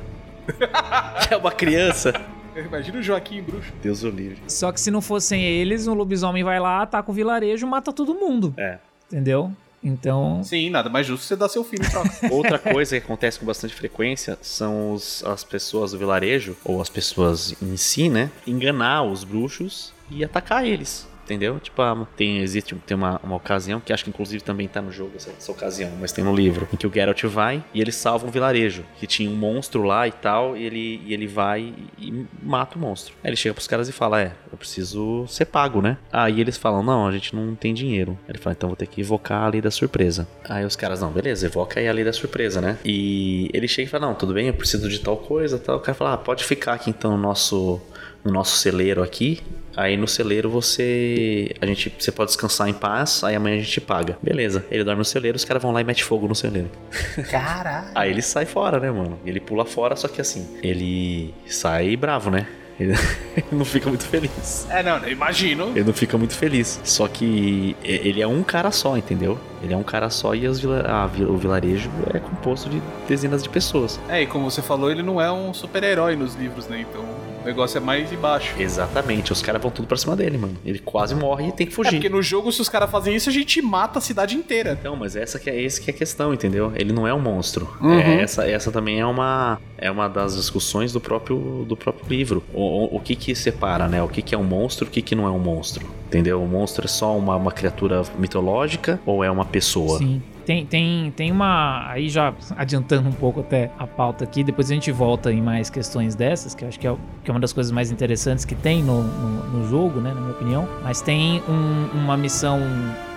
[1.30, 2.12] é uma criança.
[2.66, 3.72] Imagina o Joaquim bruxo.
[3.82, 4.38] Deus o livre.
[4.48, 8.14] Só que se não fossem eles, o lobisomem vai lá, ataca o vilarejo, mata todo
[8.14, 8.54] mundo.
[8.56, 8.78] É.
[9.10, 9.50] Entendeu?
[9.82, 10.42] Então.
[10.42, 12.08] Sim, nada mais justo você dar seu filho troca.
[12.32, 16.88] Outra coisa que acontece com bastante frequência são os- as pessoas do vilarejo, ou as
[16.88, 18.30] pessoas em si, né?
[18.46, 21.06] Enganar os bruxos e atacar eles.
[21.24, 21.58] Entendeu?
[21.58, 24.92] Tipo, ah, tem, existe tem uma, uma ocasião, que acho que inclusive também tá no
[24.92, 27.90] jogo essa, essa ocasião, mas tem no livro, em que o Geralt vai e ele
[27.92, 31.72] salva um vilarejo, que tinha um monstro lá e tal, e ele, e ele vai
[31.98, 33.14] e, mata o monstro.
[33.24, 35.96] Aí ele chega pros caras e fala: É, eu preciso ser pago, né?
[36.12, 38.18] Aí eles falam: Não, a gente não tem dinheiro.
[38.28, 40.28] Ele fala: Então vou ter que invocar a lei da surpresa.
[40.48, 42.78] Aí os caras: Não, beleza, evoca aí a lei da surpresa, né?
[42.84, 45.76] E ele chega e fala: Não, tudo bem, eu preciso de tal coisa tal.
[45.76, 47.80] O cara fala: Ah, pode ficar aqui então o nosso
[48.24, 49.40] no nosso celeiro aqui.
[49.76, 51.52] Aí no celeiro você.
[51.60, 51.92] A gente.
[51.98, 54.16] Você pode descansar em paz, aí amanhã a gente paga.
[54.22, 54.64] Beleza.
[54.70, 56.70] Ele dorme no celeiro, os caras vão lá e metem fogo no celeiro.
[57.30, 57.88] Caralho.
[57.94, 59.18] Aí ele sai fora, né, mano?
[59.26, 62.46] Ele pula fora, só que assim, ele sai bravo, né?
[62.78, 62.92] Ele
[63.52, 64.66] não fica muito feliz.
[64.70, 65.70] É, não, eu imagino.
[65.70, 66.80] Ele não fica muito feliz.
[66.84, 69.38] Só que ele é um cara só, entendeu?
[69.62, 73.42] Ele é um cara só e vila- a vi- o vilarejo é composto de dezenas
[73.42, 73.98] de pessoas.
[74.08, 76.80] É, e como você falou, ele não é um super-herói nos livros, né?
[76.88, 77.04] Então
[77.44, 78.54] o negócio é mais embaixo.
[78.58, 80.56] Exatamente, os caras vão tudo pra cima dele, mano.
[80.64, 81.90] Ele quase morre e tem que É, fugir.
[81.92, 84.78] porque no jogo, se os caras fazem isso, a gente mata a cidade inteira.
[84.82, 86.72] Não, mas essa que é esse que é a questão, entendeu?
[86.74, 87.68] Ele não é um monstro.
[87.80, 87.92] Uhum.
[87.92, 92.42] É, essa, essa também é uma é uma das discussões do próprio do próprio livro.
[92.52, 92.62] O,
[92.94, 94.02] o, o que que separa, né?
[94.02, 95.86] O que que é um monstro, o que que não é um monstro?
[96.06, 96.42] Entendeu?
[96.42, 99.98] O monstro é só uma, uma criatura mitológica ou é uma pessoa?
[99.98, 100.22] Sim.
[100.44, 101.88] Tem, tem, tem uma.
[101.90, 105.70] Aí já adiantando um pouco até a pauta aqui, depois a gente volta em mais
[105.70, 108.54] questões dessas, que eu acho que é, que é uma das coisas mais interessantes que
[108.54, 110.12] tem no, no, no jogo, né?
[110.14, 110.68] Na minha opinião.
[110.82, 112.60] Mas tem um- uma missão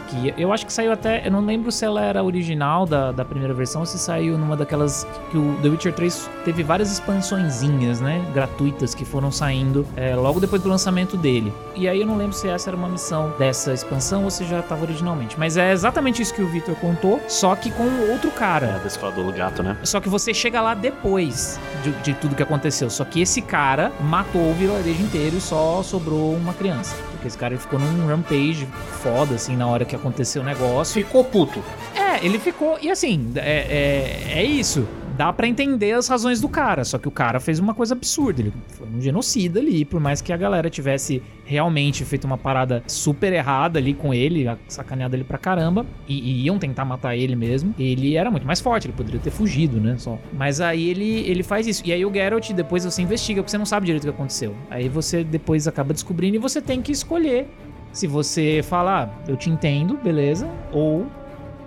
[0.08, 1.26] que eu acho que saiu até.
[1.26, 4.56] Eu não lembro se ela era original da, da primeira versão ou se saiu numa
[4.56, 8.26] daquelas que o The Witcher 3 teve várias expansõezinhas, né?
[8.34, 11.54] Gratuitas que foram saindo é, logo depois do lançamento dele.
[11.76, 14.60] E aí eu não lembro se essa era uma missão dessa expansão ou se já
[14.60, 15.38] estava originalmente.
[15.38, 18.68] Mas é exatamente isso que o Victor contou, só que com outro É, cara.
[18.80, 19.78] da escola do gato, né?
[19.84, 22.90] Só que você chega lá depois de, de tudo que aconteceu.
[22.90, 26.96] Só que esse cara matou o vilarejo inteiro e só sobrou uma criança.
[27.18, 28.68] Porque esse cara ficou num rampage
[29.02, 30.94] foda, assim, na hora que aconteceu o negócio.
[31.04, 31.64] Ficou puto.
[31.96, 32.78] É, ele ficou.
[32.82, 34.88] E assim, é, é, é isso.
[35.18, 36.86] Dá pra entender as razões do cara.
[36.86, 38.42] Só que o cara fez uma coisa absurda.
[38.42, 39.84] Ele foi um genocida ali.
[39.84, 44.46] Por mais que a galera tivesse realmente feito uma parada super errada ali com ele,
[44.68, 45.88] sacaneado ele pra caramba.
[46.08, 47.74] E, e iam tentar matar ele mesmo.
[47.80, 48.86] Ele era muito mais forte.
[48.86, 49.98] Ele poderia ter fugido, né?
[49.98, 50.20] Só.
[50.32, 51.82] Mas aí ele, ele faz isso.
[51.84, 54.56] E aí o Geralt, depois você investiga, porque você não sabe direito o que aconteceu.
[54.70, 57.48] Aí você depois acaba descobrindo e você tem que escolher.
[57.92, 60.48] Se você falar, ah, eu te entendo, beleza.
[60.72, 61.08] Ou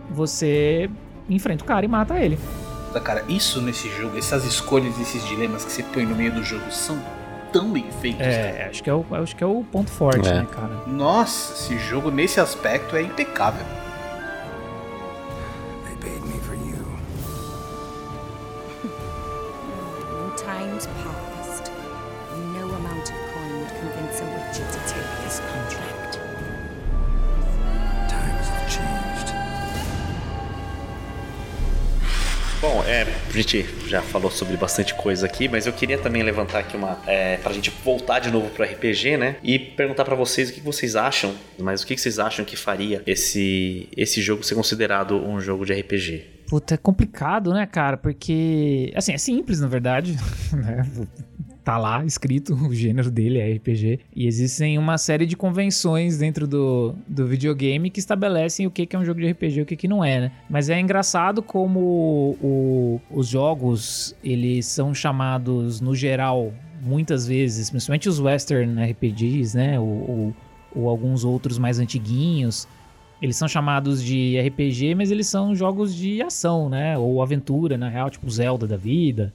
[0.08, 0.88] você
[1.28, 2.38] enfrenta o cara e mata ele.
[2.98, 6.70] Cara, isso nesse jogo, essas escolhas, esses dilemas que você põe no meio do jogo
[6.72, 7.00] são
[7.52, 8.20] tão bem feitos.
[8.20, 8.32] cara.
[8.32, 10.34] É, acho que é o, acho que é o ponto forte, É.
[10.34, 10.70] né, cara?
[10.86, 13.64] Nossa, esse jogo nesse aspecto é impecável.
[15.86, 16.84] They paid me for you.
[20.24, 21.70] In times past,
[22.54, 25.99] no amount of coin would convince a Witcher to take this contract.
[32.60, 36.58] Bom, é, a gente já falou sobre bastante coisa aqui, mas eu queria também levantar
[36.58, 36.98] aqui uma.
[37.06, 39.36] É, pra gente voltar de novo pro RPG, né?
[39.42, 43.02] E perguntar pra vocês o que vocês acham, mas o que vocês acham que faria
[43.06, 46.26] esse, esse jogo ser considerado um jogo de RPG?
[46.48, 47.96] Puta, é complicado, né, cara?
[47.96, 50.18] Porque, assim, é simples, na verdade,
[50.52, 50.86] né?
[51.62, 54.00] Tá lá escrito, o gênero dele é RPG.
[54.16, 58.96] E existem uma série de convenções dentro do, do videogame que estabelecem o que que
[58.96, 60.32] é um jogo de RPG e o que que não é, né?
[60.48, 68.08] Mas é engraçado como o- os jogos, eles são chamados, no geral, muitas vezes, principalmente
[68.08, 69.78] os western RPGs, né?
[69.78, 70.34] Ou, ou-
[70.74, 72.66] ou alguns outros mais antiguinhos,
[73.20, 76.96] eles são chamados de RPG, mas eles são jogos de ação, né?
[76.96, 79.32] Ou aventura, na real, tipo Zelda da vida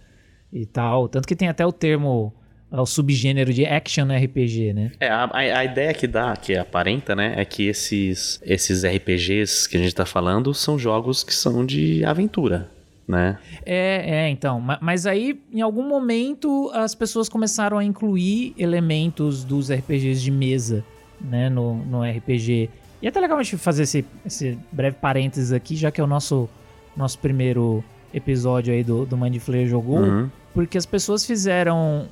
[0.55, 1.09] e tal.
[1.09, 2.33] Tanto que tem até o termo,
[2.71, 4.91] é, o subgênero de action RPG, né?
[4.99, 9.75] É, a, a- ideia que dá, que aparenta, né, é que esses, esses RPGs que
[9.75, 12.69] a gente tá falando são jogos que são de aventura,
[13.07, 13.37] né?
[13.65, 14.61] É, é, então.
[14.61, 20.31] ma- Mas aí, em algum momento, as pessoas começaram a incluir elementos dos RPGs de
[20.31, 20.83] mesa,
[21.19, 22.69] né, no, no RPG.
[23.01, 26.03] E é até legal a gente fazer esse, esse breve parênteses aqui, já que é
[26.03, 26.49] o nosso,
[26.95, 29.99] nosso primeiro episódio aí do, do Mind Flayer Jogou.
[29.99, 30.29] Uhum.
[30.55, 32.07] Porque as pessoas fizeram.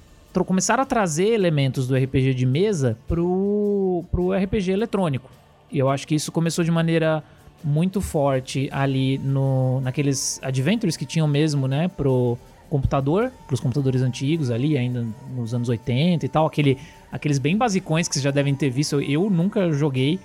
[0.45, 5.31] começaram a trazer elementos do RPG de mesa pro, pro RPG eletrônico.
[5.71, 7.23] E eu acho que isso começou de maneira
[7.63, 12.37] muito forte ali no, naqueles adventures que tinham mesmo, né, pro
[12.69, 16.77] computador, pros computadores antigos ali, ainda nos anos 80 e tal, aquele,
[17.09, 18.99] aqueles bem basicões que vocês já devem ter visto.
[18.99, 20.19] Eu nunca joguei,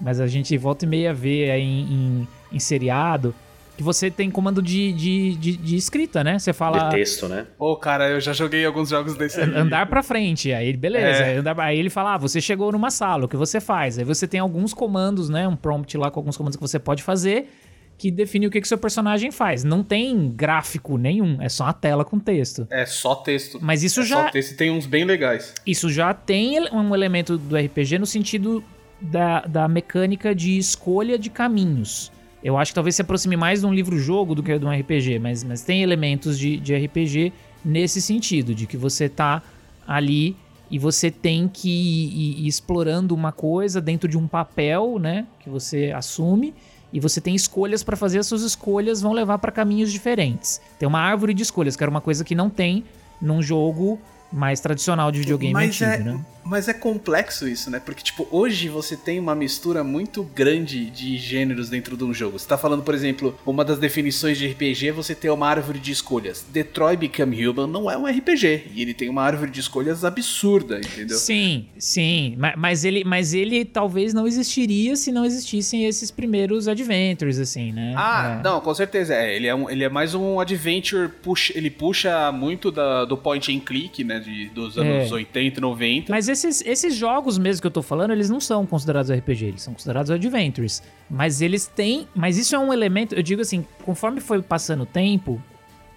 [0.00, 3.34] mas a gente volta e meia vê em, em, em seriado
[3.78, 6.36] que você tem comando de, de, de, de escrita, né?
[6.38, 7.46] Você fala De texto, né?
[7.58, 9.54] Ô, cara, eu já joguei alguns jogos desse aí.
[9.54, 10.52] andar pra frente.
[10.52, 11.22] Aí, beleza.
[11.22, 11.30] É.
[11.30, 13.96] Aí, andar- aí ele fala, ah, você chegou numa sala, o que você faz?
[13.96, 15.46] Aí você tem alguns comandos, né?
[15.46, 17.48] Um prompt lá com alguns comandos que você pode fazer
[17.96, 19.62] que define o que que seu personagem faz.
[19.64, 22.66] Não tem gráfico nenhum, é só a tela com texto.
[22.70, 23.58] É só texto.
[23.62, 25.54] Mas isso é já- Só texto e tem uns bem legais.
[25.66, 28.62] Isso já tem um elemento do RPG no sentido
[29.00, 32.10] da, da mecânica de escolha de caminhos.
[32.42, 35.18] Eu acho que talvez se aproxime mais de um livro-jogo do que de um RPG,
[35.18, 37.32] mas, mas tem elementos de, de RPG
[37.64, 39.42] nesse sentido, de que você tá
[39.86, 40.36] ali
[40.70, 45.48] e você tem que ir, ir explorando uma coisa dentro de um papel, né, que
[45.48, 46.54] você assume.
[46.90, 50.60] E você tem escolhas para fazer, as suas escolhas vão levar para caminhos diferentes.
[50.78, 52.84] Tem uma árvore de escolhas, que era uma coisa que não tem
[53.20, 54.00] num jogo
[54.32, 56.24] mais tradicional de videogame mas antigo, é, né?
[56.48, 57.80] Mas é complexo isso, né?
[57.84, 62.38] Porque, tipo, hoje você tem uma mistura muito grande de gêneros dentro de um jogo.
[62.38, 65.78] Você tá falando, por exemplo, uma das definições de RPG é você ter uma árvore
[65.78, 66.44] de escolhas.
[66.50, 68.68] Detroit Become Human não é um RPG.
[68.74, 71.18] E ele tem uma árvore de escolhas absurda, entendeu?
[71.18, 72.34] Sim, sim.
[72.38, 77.72] Ma- Mas ele, mas ele talvez não existiria se não existissem esses primeiros adventures, assim,
[77.72, 77.92] né?
[77.96, 78.42] Ah, É.
[78.42, 79.14] não, com certeza.
[79.14, 83.16] É, ele, é um- ele é mais um adventure, puxa, ele puxa muito da- do
[83.16, 84.18] point and click, né?
[84.20, 85.14] De, dos anos É.
[85.14, 86.12] 80 e 90.
[86.12, 89.62] Mas esses, esses jogos mesmo que eu tô falando, eles não são considerados RPG, eles
[89.62, 90.82] são considerados adventures.
[91.10, 92.08] Mas eles têm.
[92.14, 95.42] Mas isso é um elemento, eu digo assim, conforme foi passando o tempo,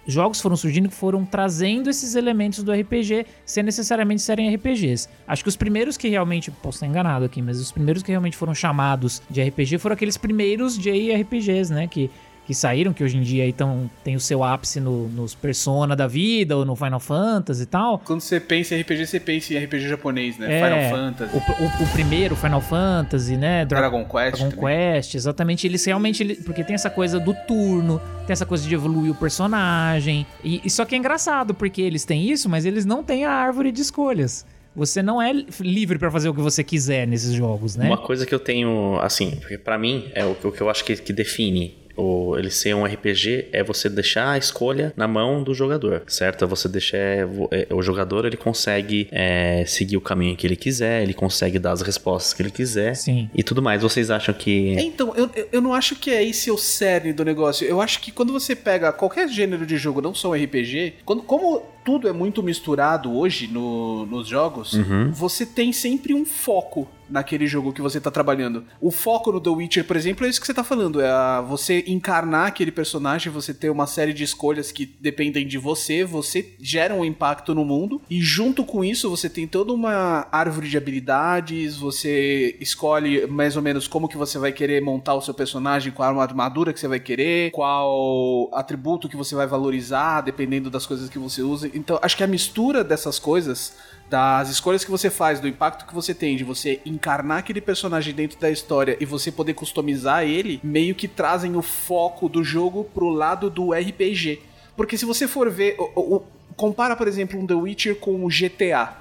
[0.06, 5.08] jogos foram surgindo que foram trazendo esses elementos do RPG sem necessariamente serem RPGs.
[5.26, 6.50] Acho que os primeiros que realmente.
[6.50, 10.16] Posso estar enganado aqui, mas os primeiros que realmente foram chamados de RPG foram aqueles
[10.16, 11.86] primeiros JRPGs, né?
[11.86, 12.10] Que.
[12.44, 15.94] Que saíram, que hoje em dia aí tão, tem o seu ápice no- nos Persona
[15.94, 18.00] da vida ou no Final Fantasy e tal.
[18.00, 20.58] Quando você pensa em RPG, você pensa em RPG japonês, né?
[20.60, 23.64] É, Final Fantasy, O, o- o primeiro, Final Fantasy, né?
[23.64, 24.38] Dra- Dragon Quest.
[24.38, 24.76] Dragon também.
[24.94, 25.66] Quest, exatamente.
[25.68, 26.24] Eles realmente.
[26.44, 30.26] porque tem essa coisa do turno, tem essa coisa de evoluir o personagem.
[30.42, 33.30] E, e só que é engraçado, porque eles têm isso, mas eles não têm a
[33.30, 34.44] árvore de escolhas.
[34.74, 37.86] Você não é li- livre pra fazer o que você quiser nesses jogos, né?
[37.86, 40.70] Uma coisa que eu tenho, assim, porque pra mim é o, que- o que eu
[40.70, 45.06] acho que, que define o, ele ser um RPG é você deixar a escolha na
[45.08, 46.44] mão do jogador, certo?
[46.44, 50.56] É Você deixar é, é, o jogador ele consegue é, seguir o caminho que ele
[50.56, 53.28] quiser, ele consegue dar as respostas que ele quiser Sim.
[53.34, 53.82] e tudo mais.
[53.82, 57.66] Vocês acham que Então, eu, eu- não acho que é esse o cerne do negócio.
[57.66, 61.22] Eu acho que quando você pega qualquer gênero de jogo, não só um RPG, quando,
[61.22, 64.72] como tudo é muito misturado hoje no- nos jogos,
[65.12, 68.64] você tem sempre um foco naquele jogo que você tá trabalhando.
[68.80, 71.00] O foco no The Witcher, por exemplo, é isso que você tá falando.
[71.00, 75.58] É a- você encarnar aquele personagem, você ter uma série de escolhas que dependem de
[75.58, 80.26] você, você gera um impacto no mundo, e junto com isso você tem toda uma
[80.32, 85.20] árvore de habilidades, você escolhe mais ou menos como que você vai querer montar o
[85.20, 90.70] seu personagem, qual armadura que você vai querer, qual atributo que você vai valorizar, dependendo
[90.70, 91.70] das coisas que você usa.
[91.74, 93.74] Então, acho que a mistura dessas coisas
[94.12, 98.12] das escolhas que você faz, do impacto que você tem, de você encarnar aquele personagem
[98.12, 102.84] dentro da história e você poder customizar ele, meio que trazem o foco do jogo
[102.92, 104.42] pro lado do RPG.
[104.76, 106.22] Porque se você for ver, o- o-
[106.54, 108.96] compara, por exemplo, um The Witcher com o GTA.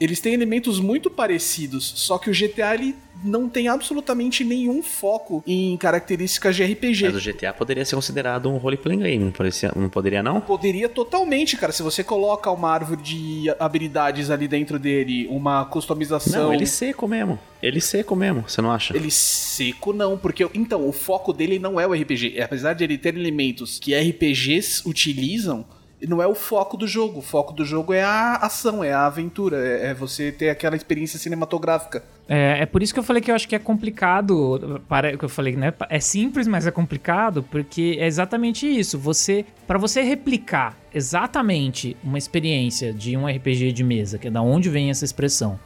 [0.00, 5.42] Eles têm elementos muito parecidos, só que o GTA ele não tem absolutamente nenhum foco
[5.46, 7.06] em características de RPG.
[7.06, 10.40] mas o GTA poderia ser considerado um role-playing game, não, parecia, não poderia não?
[10.40, 11.72] Poderia totalmente, cara.
[11.72, 16.44] Se você coloca uma árvore de habilidades ali dentro dele, uma customização.
[16.44, 17.38] Não, ele seco mesmo.
[17.60, 18.96] Ele seco mesmo, você não acha?
[18.96, 22.40] Ele seco não, porque então o foco dele não é o RPG.
[22.40, 25.66] Apesar de ele ter elementos que RPGs utilizam,
[26.06, 27.18] não é o foco do jogo.
[27.18, 30.76] O foco do jogo é a ação, é a aventura, é, é você ter aquela
[30.76, 32.04] experiência cinematográfica.
[32.28, 34.80] É, é por isso que eu falei que eu acho que é complicado.
[34.88, 35.72] Para que eu falei, né?
[35.88, 38.98] É simples, mas é complicado, porque é exatamente isso.
[38.98, 44.42] Você, para você replicar exatamente uma experiência de um RPG de mesa, que é da
[44.42, 45.58] onde vem essa expressão,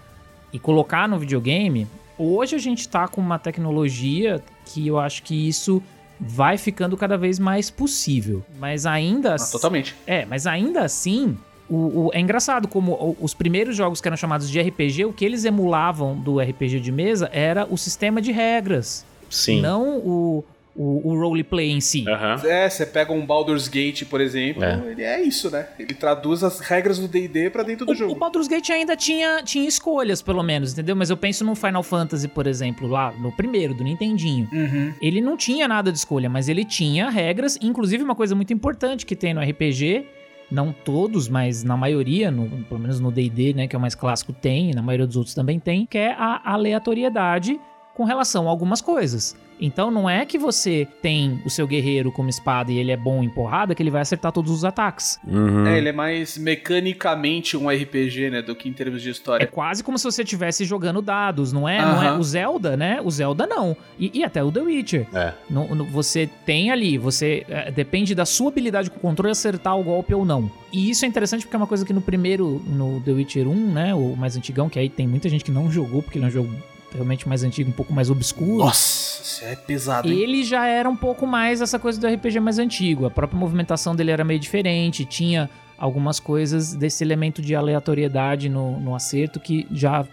[0.53, 1.87] e colocar no videogame,
[2.18, 5.83] hoje a gente tá com uma tecnologia que eu acho que isso
[6.24, 8.44] vai ficando cada vez mais possível.
[8.58, 9.94] Mas ainda Ah, totalmente.
[10.06, 11.37] é, mas ainda assim,
[11.68, 15.24] o, o- é engraçado como os primeiros jogos que eram chamados de RPG, o que
[15.24, 19.61] eles emulavam do RPG de mesa era o sistema de regras, Sim.
[19.61, 22.04] não o, o, o roleplay em si.
[22.08, 22.40] Aham.
[22.46, 24.80] É, você pega um Baldur's Gate, por exemplo, É.
[24.90, 25.66] ele é isso, né?
[25.78, 28.14] Ele traduz as regras do D&D pra dentro do O, o jogo.
[28.14, 30.96] Baldur's Gate ainda tinha, tinha escolhas, pelo menos, entendeu?
[30.96, 34.48] Mas eu penso no Final Fantasy, por exemplo, lá no primeiro, do Nintendinho.
[34.52, 34.94] Uhum.
[35.00, 39.04] Ele não tinha nada de escolha, mas ele tinha regras, inclusive uma coisa muito importante
[39.04, 40.06] que tem no RPG,
[40.50, 43.94] não todos, mas na maioria, no- pelo menos no D&D, né, que é o mais
[43.94, 47.58] clássico, tem, e na maioria dos outros também tem, que é a aleatoriedade
[47.94, 49.37] com relação a algumas coisas.
[49.61, 53.22] Então não é que você tem o seu guerreiro como espada e ele é bom
[53.22, 55.20] em porrada que ele vai acertar todos os ataques.
[55.24, 55.64] Uhum.
[55.66, 59.46] É, ele é mais mecanicamente um RPG, né, do que em termos de É história.
[59.46, 61.81] quase como se você estivesse jogando dados, não é?
[61.81, 63.00] Não é o Zelda, né?
[63.05, 63.76] O Zelda não.
[63.98, 65.07] E, e até o The Witcher.
[65.14, 65.33] É.
[65.48, 69.78] No- no- você tem ali, você é, depende da sua habilidade com o controle acertar
[69.78, 70.50] o golpe ou não.
[70.73, 73.54] E isso é interessante porque é uma coisa que no primeiro, no The Witcher 1,
[73.73, 76.29] né, o mais antigão, que aí tem muita gente que não jogou porque ele é
[76.29, 76.50] um jogo
[76.93, 78.59] realmente mais antigo, um pouco mais obscuro.
[78.59, 80.19] Nossa, isso é pesado, hein?
[80.19, 83.07] Ele já era um pouco mais essa coisa do RPG mais antigo.
[83.07, 88.79] A própria movimentação dele era meio diferente, tinha algumas coisas desse elemento de aleatoriedade no,
[88.79, 90.07] no acerto que já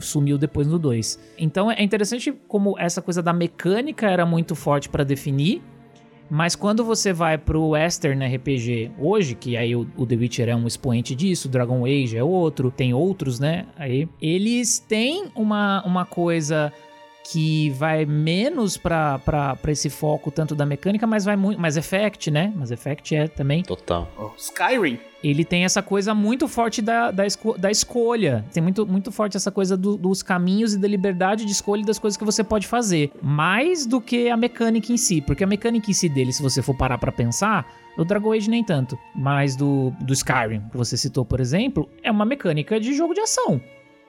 [0.00, 1.18] sumiu depois no 2.
[1.38, 5.62] Então é interessante como essa coisa da mecânica era muito forte para definir,
[6.30, 10.54] mas quando você vai pro Western RPG hoje, que aí o, o The Witcher é
[10.54, 13.66] um expoente disso, Dragon Age é outro, tem outros, né?
[13.76, 16.72] Aí eles têm uma, uma coisa
[17.24, 21.60] que vai menos pra, pra, pra esse foco tanto da mecânica, mas vai muito.
[21.60, 22.52] Mas Effect, né?
[22.56, 23.62] Mas Effect é também.
[23.62, 24.08] Total.
[24.18, 24.98] Oh, Skyrim.
[25.22, 28.44] Ele tem essa coisa muito forte da, da, esco- da escolha.
[28.52, 31.98] Tem muito, muito forte essa coisa do- dos caminhos e da liberdade de escolha das
[31.98, 33.12] coisas que você pode fazer.
[33.22, 35.20] Mais do que a mecânica em si.
[35.20, 37.66] Porque a mecânica em si dele, se você for parar pra pensar,
[37.98, 38.98] o Dragon Age nem tanto.
[39.14, 43.20] Mas do, do Skyrim, que você citou, por exemplo, é uma mecânica de jogo de
[43.20, 43.60] ação.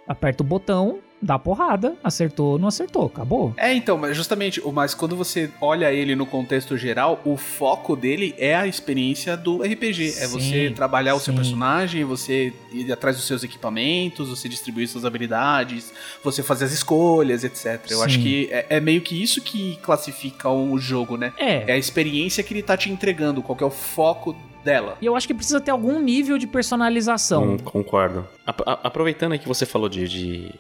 [0.08, 3.54] Aperta o botão, dá porrada, acertou, não acertou, acabou.
[3.58, 7.96] É, então, mas justamente, o- mas quando você olha ele no contexto geral, o foco
[7.96, 10.08] dele é a experiência do RPG.
[10.08, 14.88] é Sim, você trabalhar o seu personagem, você ir atrás dos seus equipamentos, você distribuir
[14.88, 15.94] suas habilidades,
[16.24, 17.80] você fazer as escolhas, etc.
[17.90, 18.04] Eu Sim.
[18.06, 21.34] acho que é, é meio que isso que classifica um jogo, né?
[21.38, 24.98] É, É a experiência que ele tá te entregando, qual que é o foco dela.
[25.02, 27.54] E eu acho que precisa ter algum nível de personalização.
[27.54, 28.28] Hum, concordo.
[28.46, 30.52] A- aproveitando aí que você falou de, de,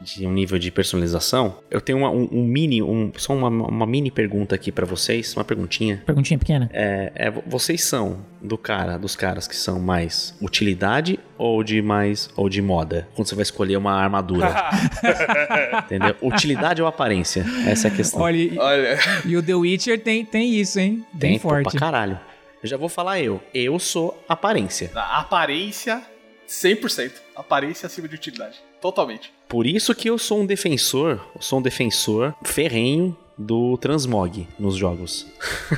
[0.00, 3.86] de um nível de personalização, eu tenho uma- um, um mini, um, só uma, uma
[3.86, 6.02] mini pergunta aqui pra vocês, uma perguntinha.
[6.06, 6.70] Perguntinha pequena.
[6.72, 11.82] É, é, vo- vocês são do cara, dos caras que são mais utilidade ou de
[11.82, 13.06] mais ou de moda?
[13.14, 14.48] Quando você vai escolher uma armadura,
[15.84, 16.16] entendeu?
[16.22, 17.44] Utilidade ou aparência?
[17.66, 18.20] Essa é a questão.
[18.22, 21.04] Olha, e, Olha, e o The Witcher tem, tem isso, hein?
[21.12, 21.70] Bem Tem pô, forte.
[21.70, 22.18] pra caralho.
[22.62, 23.40] Eu já vou falar eu.
[23.54, 24.90] Eu sou aparência.
[24.94, 26.02] a aparência,
[26.48, 27.12] 100%.
[27.36, 28.58] Aparência acima de utilidade.
[28.80, 29.32] Totalmente.
[29.48, 34.76] Por isso que eu sou um defensor, eu sou um defensor ferrenho do transmog nos
[34.76, 35.26] jogos.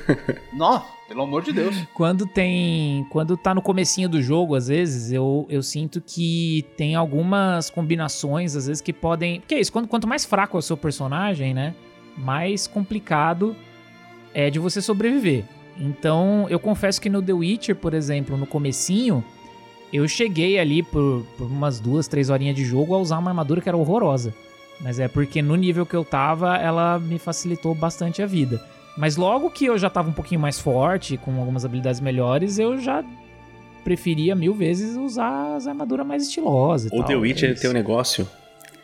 [0.53, 1.77] Nossa, pelo amor de Deus.
[1.95, 3.07] Quando tem.
[3.11, 8.57] Quando tá no comecinho do jogo, às vezes, eu, eu sinto que tem algumas combinações,
[8.57, 9.41] às vezes, que podem.
[9.41, 11.75] Porque é isso, quanto, quanto mais fraco é o seu personagem, né?
[12.17, 13.57] Mais complicado
[14.35, 15.45] é de você sobreviver.
[15.79, 19.25] Então, eu confesso que no The Witcher, por exemplo, no comecinho,
[19.93, 23.61] eu cheguei ali por, por umas duas, três horinhas de jogo a usar uma armadura
[23.61, 24.35] que era horrorosa.
[24.81, 28.61] Mas é porque no nível que eu tava, ela me facilitou bastante a vida.
[28.97, 32.79] Mas logo que eu já tava um pouquinho mais forte, com algumas habilidades melhores, eu
[32.79, 33.05] já
[33.85, 36.91] preferia mil vezes usar as armaduras mais estilosas.
[36.93, 38.29] O tal, The Witcher é tem um negócio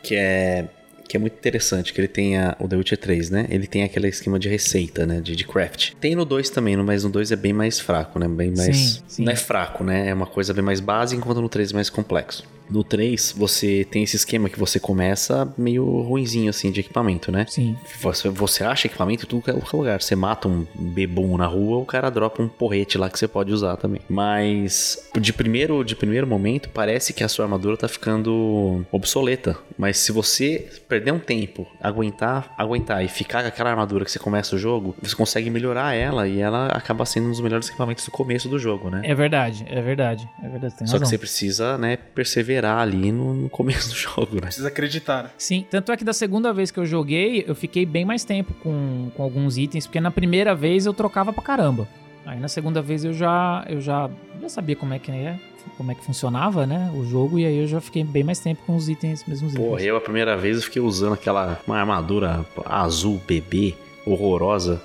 [0.03, 0.67] que é
[1.09, 3.47] que é muito interessante, que ele tem a, o The Witcher 3, né?
[3.49, 5.19] Ele tem aquele esquema de receita, né?
[5.19, 5.93] De, de craft.
[5.99, 8.27] Tem no 2 também, mas no 2 é bem mais fraco, né?
[8.27, 8.77] Bem mais.
[8.77, 9.23] Sim, sim.
[9.25, 10.09] Não é fraco, né?
[10.09, 12.43] É uma coisa bem mais básica, enquanto no 3 é mais complexo.
[12.69, 17.45] No 3, você tem esse esquema que você começa meio ruinzinho, assim, de equipamento, né?
[17.49, 17.75] Sim.
[18.01, 20.01] Você, você acha equipamento em tudo que é lugar.
[20.01, 23.51] Você mata um bebum na rua, o cara dropa um porrete lá que você pode
[23.51, 24.01] usar também.
[24.09, 29.57] Mas de primeiro, de primeiro momento, parece que a sua armadura tá ficando obsoleta.
[29.77, 34.19] Mas se você perder um tempo, aguentar, aguentar e ficar com aquela armadura que você
[34.19, 38.05] começa o jogo, você consegue melhorar ela e ela acaba sendo um dos melhores equipamentos
[38.05, 39.01] do começo do jogo, né?
[39.03, 40.29] É verdade, é verdade.
[40.43, 41.05] É verdade, Só que razão.
[41.05, 44.41] você precisa, né, perseverar ali no, no começo do jogo, né?
[44.41, 45.23] Precisa acreditar.
[45.23, 45.29] né?
[45.37, 48.53] Sim, tanto é que da segunda vez que eu joguei, eu fiquei bem mais tempo
[48.63, 51.87] com, com alguns itens, porque na primeira vez eu trocava pra caramba.
[52.25, 54.09] Aí na segunda vez eu já eu já,
[54.41, 55.39] já sabia como é que é,
[55.77, 58.61] como é que funcionava, né, o jogo, e aí eu já fiquei bem mais tempo
[58.67, 59.87] com os itens, mesmos Porra, itens.
[59.87, 63.73] eu a primeira vez eu fiquei usando aquela uma armadura azul bebê
[64.05, 64.81] horrorosa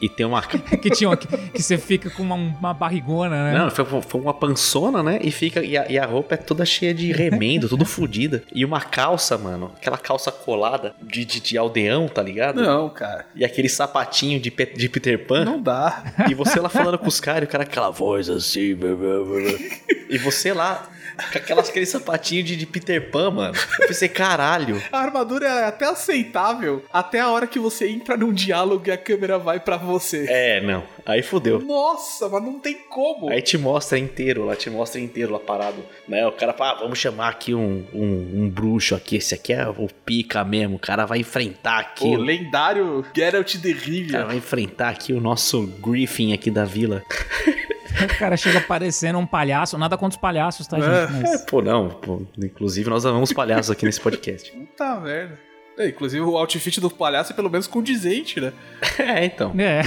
[0.00, 0.42] e tem uma
[0.80, 3.58] que tinha uma- que, que você fica com uma, uma barrigona, né?
[3.58, 5.18] Não, foi, foi uma pançona, né?
[5.22, 8.42] E fica e a, e a roupa é toda cheia de remendo, tudo fodida.
[8.54, 12.62] E uma calça, mano, aquela calça colada de, de, de aldeão, tá ligado?
[12.62, 13.26] Não, cara.
[13.34, 15.44] E aquele sapatinho de, de Peter Pan.
[15.44, 16.02] Não dá.
[16.30, 18.74] E você lá falando com os caras, e o cara com aquela voz assim.
[18.74, 19.58] blá, blá, blá.
[20.10, 20.88] E você lá
[21.32, 23.54] com aquelas, aquele sapatinho de, de Peter Pan, mano.
[23.80, 24.80] Eu pensei, caralho.
[24.92, 28.96] A armadura é até aceitável até a hora que você entra num diálogo e a
[28.96, 30.26] câmera vai pra você.
[30.28, 30.84] É, não.
[31.04, 31.60] Aí fodeu.
[31.60, 33.30] Nossa, mas não tem como.
[33.30, 35.84] Aí te mostra inteiro lá, te mostra inteiro lá parado.
[36.06, 36.26] Né?
[36.26, 39.16] O cara fala, ah, vamos chamar aqui um, um, um bruxo aqui.
[39.16, 40.76] Esse aqui é o pica mesmo.
[40.76, 42.06] O cara vai enfrentar aqui.
[42.06, 44.24] O lendário Geralt de O cara Rivia.
[44.24, 47.02] vai enfrentar aqui o nosso Griffin aqui da vila.
[48.04, 50.88] O cara chega parecendo um palhaço, nada contra os palhaços, tá, gente?
[50.88, 51.44] É, Mas...
[51.46, 51.88] pô, não.
[51.88, 54.50] pô, inclusive, nós amamos palhaços aqui nesse podcast.
[54.52, 55.38] Puta merda.
[55.78, 58.52] É, inclusive o outfit do palhaço é pelo menos condizente, né?
[58.98, 59.52] é, então.
[59.58, 59.82] É,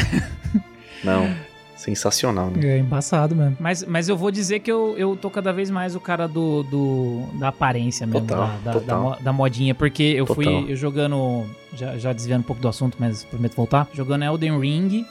[1.04, 1.36] Não.
[1.76, 2.76] Sensacional, né?
[2.76, 3.58] é embaçado mesmo.
[3.60, 6.62] Mas, mas eu vou dizer que eu, eu tô cada vez mais o cara do,
[6.62, 9.10] do da aparência mesmo, Total, da, da, total.
[9.12, 10.44] da da modinha, porque eu Total.
[10.44, 11.44] fui eu jogando,
[11.74, 15.06] já, já desviando um pouco do assunto, mas prometo voltar, jogando Elden Ring,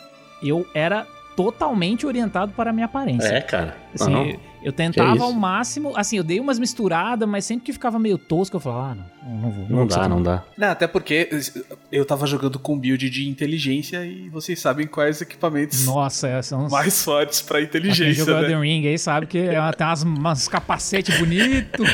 [0.44, 1.08] eu era
[1.42, 3.28] totalmente orientado para a minha aparência.
[3.28, 3.76] É, cara.
[3.94, 7.98] Assim, Não, eu, tentava ao máximo, assim, eu dei umas misturadas, mas sempre que ficava
[7.98, 9.66] meio tosco, eu falava, ah, não, não vou.
[9.68, 10.44] Não vou dá, não dá.
[10.56, 11.28] Não, até porque
[11.90, 16.66] eu tava jogando com build de inteligência e vocês sabem quais equipamentos Nossa, é, são
[16.66, 16.72] uns...
[16.72, 18.42] mais fortes pra Quem inteligência, jogou né?
[18.42, 21.82] Elden Ring aí sabe que é- tem umas, umas capacete bonito.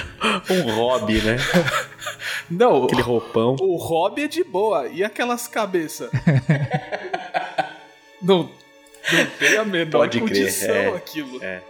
[0.51, 1.37] Um hobby, né?
[2.51, 3.57] Não, Aquele roupão.
[3.61, 4.87] o hobby é de boa.
[4.89, 6.11] E aquelas cabeças?
[8.23, 8.49] não,
[9.13, 10.89] não tem a menor Pode crer, condição é.
[10.97, 11.43] aquilo.
[11.43, 11.63] É.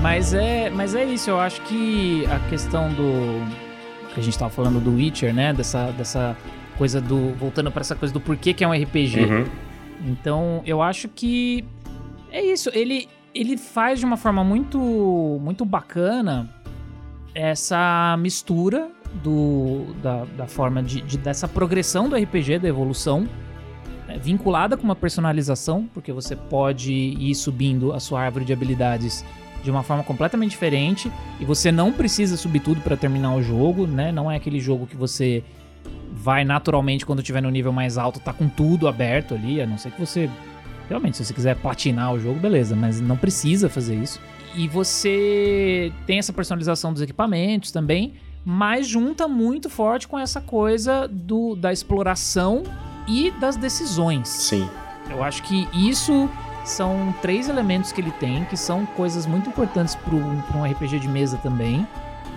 [0.00, 3.42] Mas é, mas é isso, eu acho que a questão do
[4.14, 6.36] que a gente tava falando do Witcher, né, dessa dessa
[6.78, 9.20] coisa do voltando pra essa coisa do porquê que é um RPG.
[9.20, 9.46] Uhum.
[10.06, 11.64] Então, eu acho que
[12.30, 14.78] é isso, ele ele faz de uma forma muito
[15.42, 16.48] muito bacana
[17.34, 18.90] essa mistura
[19.22, 23.28] do da, da forma de, de- dessa progressão do RPG, da evolução,
[24.06, 29.24] né, vinculada com uma personalização, porque você pode ir subindo a sua árvore de habilidades
[29.62, 31.10] de uma forma completamente diferente
[31.40, 34.12] e você não precisa subir tudo para terminar o jogo, né?
[34.12, 35.42] Não é aquele jogo que você
[36.12, 39.76] vai naturalmente quando tiver no nível mais alto, tá com tudo aberto ali, a não
[39.76, 40.30] ser que você
[40.88, 44.20] realmente se você quiser platinar o jogo, beleza, mas não precisa fazer isso.
[44.54, 48.14] E você tem essa personalização dos equipamentos também,
[48.44, 52.62] mas junta muito forte com essa coisa do da exploração
[53.06, 54.28] e das decisões.
[54.28, 54.68] Sim.
[55.10, 56.28] Eu acho que isso
[56.64, 60.14] são três elementos que ele tem, que são coisas muito importantes para
[60.58, 61.86] um RPG de mesa também,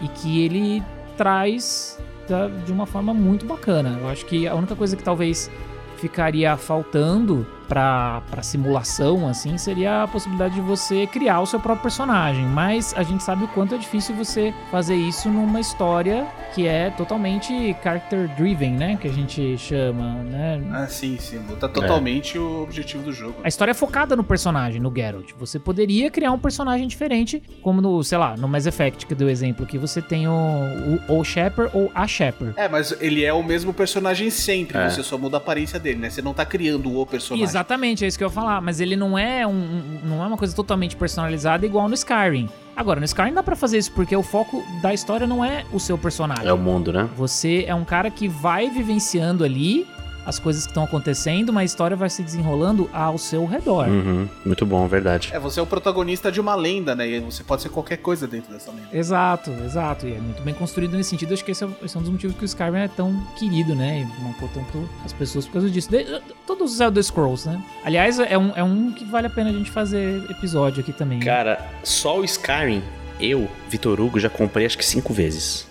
[0.02, 0.82] e que ele
[1.18, 3.98] traz da- de uma forma muito bacana.
[4.02, 5.50] Eu acho que a única coisa que talvez
[5.98, 12.44] ficaria faltando para simulação assim seria a possibilidade de você criar o seu próprio personagem,
[12.46, 16.90] mas a gente sabe o quanto é difícil você fazer isso numa história que é
[16.90, 20.62] totalmente character driven, né, que a gente chama, né?
[20.74, 21.40] Ah, sim, sim.
[21.40, 23.36] Muda totalmente o objetivo do jogo.
[23.42, 25.32] A história é focada no personagem, no Geralt.
[25.40, 29.30] Você poderia criar um personagem diferente, como no, sei lá, no Mass Effect, que deu
[29.30, 32.54] exemplo aqui, você tem o, o, o Shepard ou a Shepard.
[32.58, 34.90] É, mas ele é o mesmo personagem sempre, É.
[34.90, 36.10] você só muda a aparência dele, né?
[36.10, 37.46] Você não tá criando o personagem.
[37.62, 38.60] Exatamente, é isso que eu ia falar.
[38.60, 42.50] Mas ele não é, um, um- não é uma coisa totalmente personalizada igual no Skyrim.
[42.76, 45.80] Agora, no Skyrim dá pra fazer isso, porque o foco da história não é o
[45.80, 46.48] seu personagem.
[46.48, 47.08] É o mundo, né?
[47.16, 49.86] Você é um cara que vai vivenciando ali
[50.26, 53.88] as coisas que estão acontecendo, mas a história vai se desenrolando ao seu redor.
[53.88, 54.28] Uhum.
[54.46, 55.30] Muito bom, verdade.
[55.34, 57.08] É, você é o protagonista de uma lenda, né?
[57.08, 58.88] E você pode ser qualquer coisa dentro dessa lenda.
[58.94, 60.08] Exato, exato.
[60.08, 61.34] E é muito bem construído nesse sentido.
[61.34, 63.74] Acho que esse é, esse é um dos motivos que o Skyrim é tão querido,
[63.76, 64.02] né?
[64.08, 65.90] E marcou tanto as pessoas por causa disso.
[65.90, 67.62] De- todos os Elder Scrolls, né?
[67.84, 71.20] Aliás, é um, é um que vale a pena a gente fazer episódio aqui também.
[71.20, 71.26] né?
[71.26, 72.84] Cara, só o Skyrim,
[73.20, 75.68] eu, Vitor Hugo, já comprei acho que cinco vezes.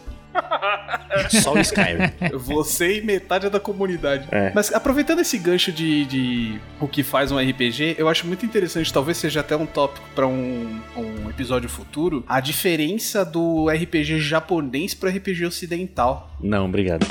[1.43, 2.13] Só o Skyrim.
[2.39, 4.29] Você e metade da comunidade.
[4.31, 4.53] É.
[4.55, 8.93] Mas aproveitando esse gancho de, de o que faz um RPG, eu acho muito interessante,
[8.93, 14.95] talvez seja até um tópico pra um, um episódio futuro, a diferença do RPG japonês
[14.95, 16.31] pro RPG ocidental.
[16.41, 17.07] Não, obrigado.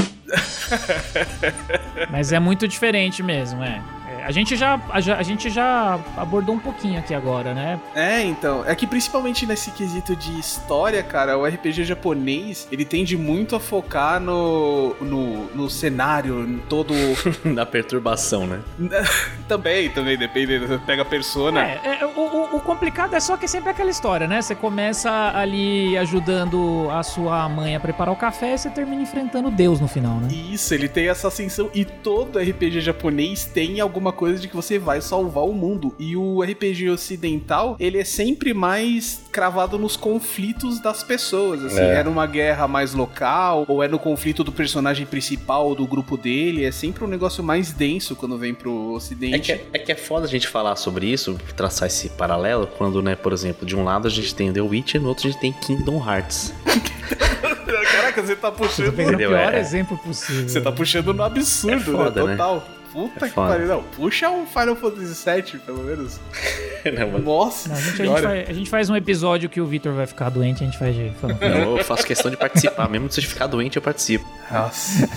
[2.10, 3.82] Mas é muito diferente mesmo, é.
[4.20, 7.80] É, A gente, já, a, a gente já abordou um pouquinho aqui agora, né?
[7.96, 13.18] É, então, é que principalmente nesse quesito de história, cara, o RPG japonês, ele tende
[13.18, 16.94] muito a focar no, no, no cenário, em todo...
[17.56, 18.62] da perturbação, né?
[19.48, 21.64] também, também, depende, pega a persona.
[21.66, 22.29] É, é, o
[22.74, 24.42] complicado é só que é sempre aquela história, né?
[24.44, 29.50] Você começa ali ajudando a sua mãe a preparar o café e você termina enfrentando
[29.50, 30.28] Deus no final, né?
[30.32, 34.78] Isso, ele tem essa ascensão e todo RPG japonês tem alguma coisa de que você
[34.78, 35.96] vai salvar o mundo.
[35.98, 41.96] E o RPG ocidental, ele é sempre mais cravado nos conflitos das pessoas, assim, É.
[42.00, 42.04] é.
[42.04, 46.72] numa guerra mais local ou é no conflito do personagem principal do grupo dele, é
[46.72, 49.54] sempre um negócio mais denso quando vem pro É ocidente.
[49.56, 53.16] que, é que é foda a gente falar sobre isso, traçar esse paralelo, quando, né,
[53.16, 55.52] por exemplo, de um lado a gente tem The Witcher, no outro a gente tem
[55.52, 56.54] Kingdom Hearts.
[57.92, 59.30] Caraca, você tá puxando, pegando o Entendeu?
[59.30, 59.60] pior É.
[59.60, 60.48] exemplo possível.
[60.50, 62.32] você tá puxando no absurdo, É foda, né?
[62.32, 62.38] né?
[62.38, 62.68] Total.
[62.92, 63.68] Puta É que pariu.
[63.68, 66.20] Não, puxa um Final Fantasy VII, pelo menos.
[66.98, 69.66] Não, Nossa Não, a, gente, a, gente faz, a gente faz um episódio que o
[69.66, 73.12] Victor vai ficar doente, a gente faz de não, eu faço questão de participar, mesmo
[73.12, 74.26] se eu ficar doente, eu participo.
[74.50, 75.08] Nossa,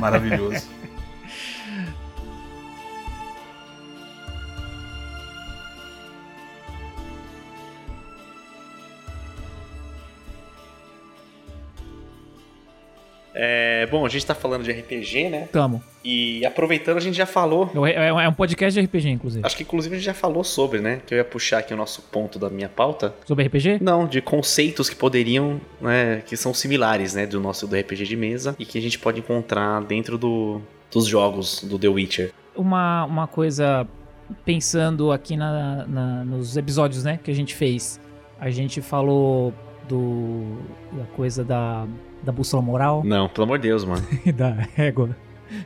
[0.00, 0.66] maravilhoso.
[13.34, 15.48] É, bom, a gente tá falando de RPG, né?
[15.52, 15.82] Tamo.
[16.04, 17.70] E aproveitando, a gente já falou.
[17.86, 19.46] É, é um podcast de RPG, inclusive.
[19.46, 21.00] Acho que inclusive a gente já falou sobre, né?
[21.06, 23.14] Que eu ia puxar aqui o nosso ponto da minha pauta.
[23.26, 23.78] Sobre RPG?
[23.82, 26.22] Não, de conceitos que poderiam, né?
[26.26, 27.26] Que são similares, né?
[27.26, 30.60] Do nosso do RPG de mesa e que a gente pode encontrar dentro do,
[30.90, 32.32] dos jogos do The Witcher.
[32.56, 33.86] Uma, uma coisa,
[34.44, 38.00] pensando aqui na, na- nos episódios, né, que a gente fez.
[38.40, 39.52] A gente falou
[39.88, 40.56] do
[40.92, 41.86] da coisa da,
[42.22, 44.06] da bússola moral Não, pelo amor de Deus, mano.
[44.24, 45.16] e da régua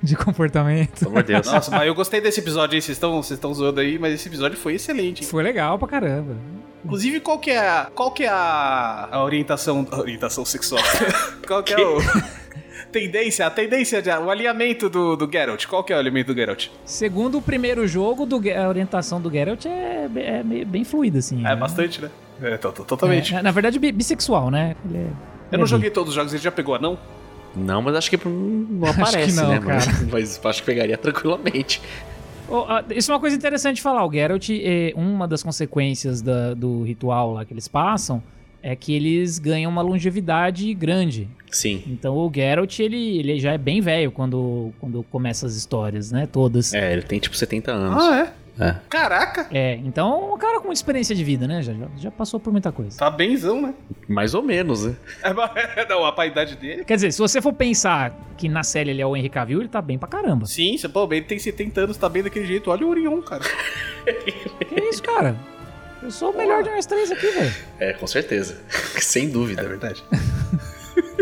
[0.03, 0.99] de comportamento.
[1.01, 1.47] Pelo amor de Deus.
[1.47, 4.29] Nossa, mas eu gostei desse episódio aí, vocês estão vocês estão zoando aí, mas esse
[4.29, 5.23] episódio foi excelente.
[5.23, 5.29] hein?
[5.29, 6.37] Foi legal pra caramba.
[6.85, 10.83] Inclusive, qual que é a, qual que é a, a orientação, a orientação sexual?
[11.47, 11.99] qual que é o...
[12.93, 15.67] tendência, a tendência, de, o alinhamento do, do Geralt.
[15.67, 16.69] Qual que é o alinhamento do Geralt?
[16.85, 21.41] Segundo o primeiro jogo, do, a orientação do Geralt é, é bem fluida, assim.
[21.41, 21.57] É né?
[21.57, 22.11] bastante, né?
[22.43, 23.35] É, to- to- totalmente.
[23.35, 24.77] É, na verdade, bi- bissexual, né?
[24.85, 25.11] Ele é-
[25.55, 25.71] Eu não bi.
[25.71, 26.99] joguei todos os jogos, ele já pegou anão?
[27.57, 29.87] Não, mas acho que não Acho que aparece, não, né, cara.
[29.93, 30.09] mano?
[30.13, 31.81] Mas acho que pegaria tranquilamente.
[32.49, 34.05] Oh, isso é uma coisa interessante de falar.
[34.07, 38.23] O Geralt, é, uma das consequências da- do ritual lá que eles passam
[38.63, 41.29] é que eles ganham uma longevidade grande.
[41.51, 41.83] Sim.
[41.87, 46.27] Então o Geralt, ele, ele já é bem velho quando, quando começa as histórias, né?
[46.31, 46.75] Todas.
[46.75, 48.03] É, ele tem tipo 70 anos.
[48.05, 48.33] Ah, é?
[48.59, 48.77] É.
[48.89, 49.49] Caraca!
[49.53, 51.63] É, então um cara com muita experiência de vida, né?
[51.63, 52.97] Já, já, passou por muita coisa.
[52.99, 53.75] Tá benzão, né?
[54.09, 54.95] Mais ou menos, né?
[55.77, 56.85] É, não, a idade dele...
[56.85, 59.69] Quer dizer, se você for pensar que na série ele é o Henry Cavill, ele
[59.69, 60.47] tá bem pra caramba.
[60.47, 62.71] Sim, você, pô, ele tem 70 anos, tá bem daquele jeito.
[62.71, 63.43] Olha o Orion, cara.
[64.05, 65.35] Que isso, cara?
[66.03, 67.55] Eu sou o melhor de nós três aqui, velho.
[67.79, 68.61] É, com certeza.
[69.01, 69.63] Sem dúvida.
[69.63, 70.05] É verdade.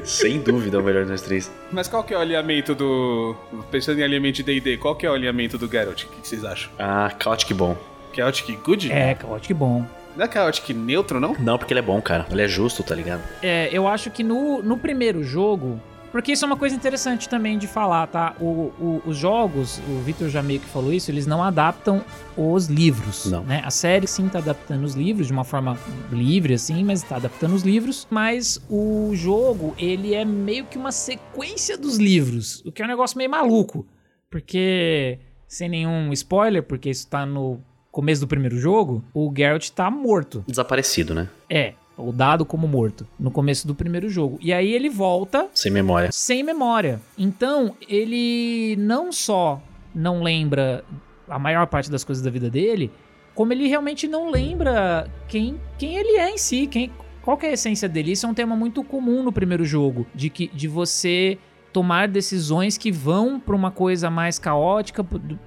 [0.04, 1.50] Sem dúvida é o melhor de nós três.
[1.70, 3.36] Mas qual que é o alinhamento do...
[3.70, 6.04] Pensando em alinhamento de D&D, qual que é o alinhamento do Geralt?
[6.04, 6.70] O que vocês acham?
[6.78, 7.76] Ah, Chaotic bom.
[8.14, 8.92] Chaotic Good?
[8.92, 9.86] É, caótico bom.
[10.16, 11.34] Não é Chaotic Neutro, não?
[11.38, 12.26] Não, porque ele é bom, cara.
[12.30, 13.22] Ele é justo, tá ligado?
[13.42, 15.80] É, eu acho que no, no primeiro jogo.
[16.12, 18.36] Porque isso é uma coisa interessante também de falar, tá?
[18.38, 18.44] O,
[18.78, 22.04] o- os jogos, o Victor já meio que falou isso, eles não adaptam
[22.36, 23.24] os livros.
[23.26, 23.42] Não.
[23.44, 23.62] Né?
[23.64, 25.76] A série sim tá adaptando os livros de uma forma
[26.10, 28.06] livre, assim, mas tá adaptando os livros.
[28.10, 32.88] Mas o jogo, ele é meio que uma sequência dos livros, o que é um
[32.88, 33.86] negócio meio maluco.
[34.30, 37.60] Porque, sem nenhum spoiler, porque isso tá no
[37.90, 40.42] começo do primeiro jogo, o Geralt tá morto.
[40.48, 41.28] Desaparecido, né?
[41.48, 44.38] É, ou dado como morto no começo do primeiro jogo.
[44.40, 46.08] E aí ele volta Sem memória.
[46.12, 47.00] sem memória.
[47.18, 49.60] Então, ele não só
[49.94, 50.84] não lembra
[51.28, 52.90] a maior parte das coisas da vida dele,
[53.34, 56.90] como ele realmente não lembra quem, quem ele é em si, quem,
[57.22, 58.12] qual que é a essência dele.
[58.12, 61.38] Isso é um tema muito comum no primeiro jogo, de que de você
[61.72, 65.06] tomar decisões que vão para uma coisa mais caótica,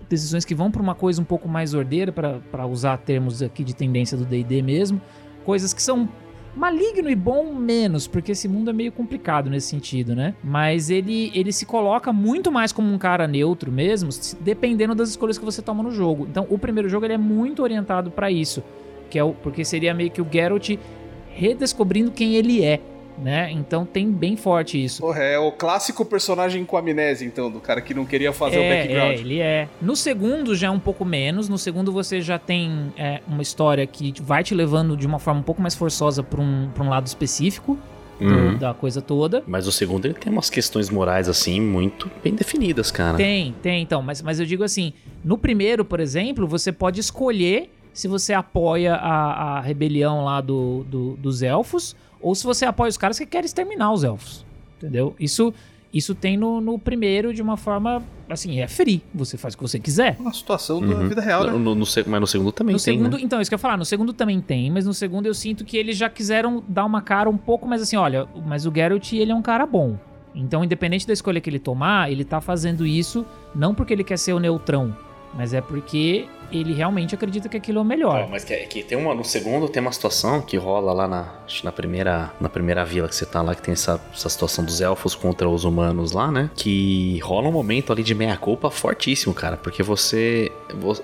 [0.10, 3.76] decisões que vão para uma coisa um pouco mais ordeira, para usar termos aqui de
[3.76, 5.00] tendência do D&D mesmo,
[5.46, 6.10] coisas que são
[6.56, 10.34] maligno e bom menos, porque esse mundo é meio complicado nesse sentido, né?
[10.43, 15.38] Mas ele, ele se coloca muito mais como um cara neutro mesmo, dependendo das escolhas
[15.38, 16.26] que você toma no jogo.
[16.30, 18.64] Então, o primeiro jogo ele é muito orientado pra isso,
[19.10, 20.78] que é o, porque seria meio que o Geralt
[21.30, 22.80] redescobrindo quem ele é,
[23.18, 23.49] né?
[23.51, 25.01] Então tem bem forte isso.
[25.01, 28.61] Porra, é o clássico personagem com amnésia, então, do cara que não queria fazer o
[28.61, 29.11] É, background.
[29.11, 29.68] é, ele é.
[29.82, 31.47] No segundo já é um pouco menos.
[31.49, 35.39] No segundo você já tem é, uma história que vai te levando de uma forma
[35.39, 37.78] um pouco mais forçosa pra um, pra um lado específico
[38.18, 38.57] Uhum.
[38.57, 39.43] da coisa toda.
[39.45, 43.18] Mas o segundo ele tem umas questões morais, assim, muito bem definidas, cara.
[43.18, 44.01] Tem, tem, então.
[44.01, 48.95] Mas, mas eu digo assim: no primeiro, por exemplo, você pode escolher se você apoia
[48.95, 51.93] a, a rebelião lá do, do- dos elfos
[52.26, 54.43] ou se você apoia os caras que querem exterminar os elfos.
[54.78, 55.15] Entendeu?
[55.19, 55.53] Isso,
[55.93, 58.01] isso tem no, no primeiro de uma forma.
[58.30, 59.03] Assim, é free.
[59.13, 60.17] Você faz o que você quiser.
[60.19, 61.07] Uma situação da Uhum.
[61.09, 61.51] vida real, né?
[61.51, 63.23] No- no- no mas no segundo também No tem, segundo, né?
[63.23, 65.63] então, isso que eu ia falar, no segundo também tem, mas no segundo eu sinto
[65.63, 69.13] que eles já quiseram dar uma cara um pouco mais assim, olha, mas o Geralt,
[69.13, 69.95] ele é um cara bom.
[70.34, 73.23] Então, independente da escolha que ele tomar, ele tá fazendo isso
[73.53, 74.93] não porque ele quer ser o neutrão,
[75.36, 78.28] mas é porque ele realmente acredita que aquilo é o melhor.
[78.30, 81.34] Mas que, que tem uma, no segundo tem uma situação que rola lá na,
[81.64, 84.82] na primeira na primeira vila que você tá lá, que tem essa, essa situação dos
[84.82, 86.50] elfos contra os humanos lá, né?
[86.56, 90.96] Que rola um momento ali de meia-culpa fortíssimo, cara, porque você, vo-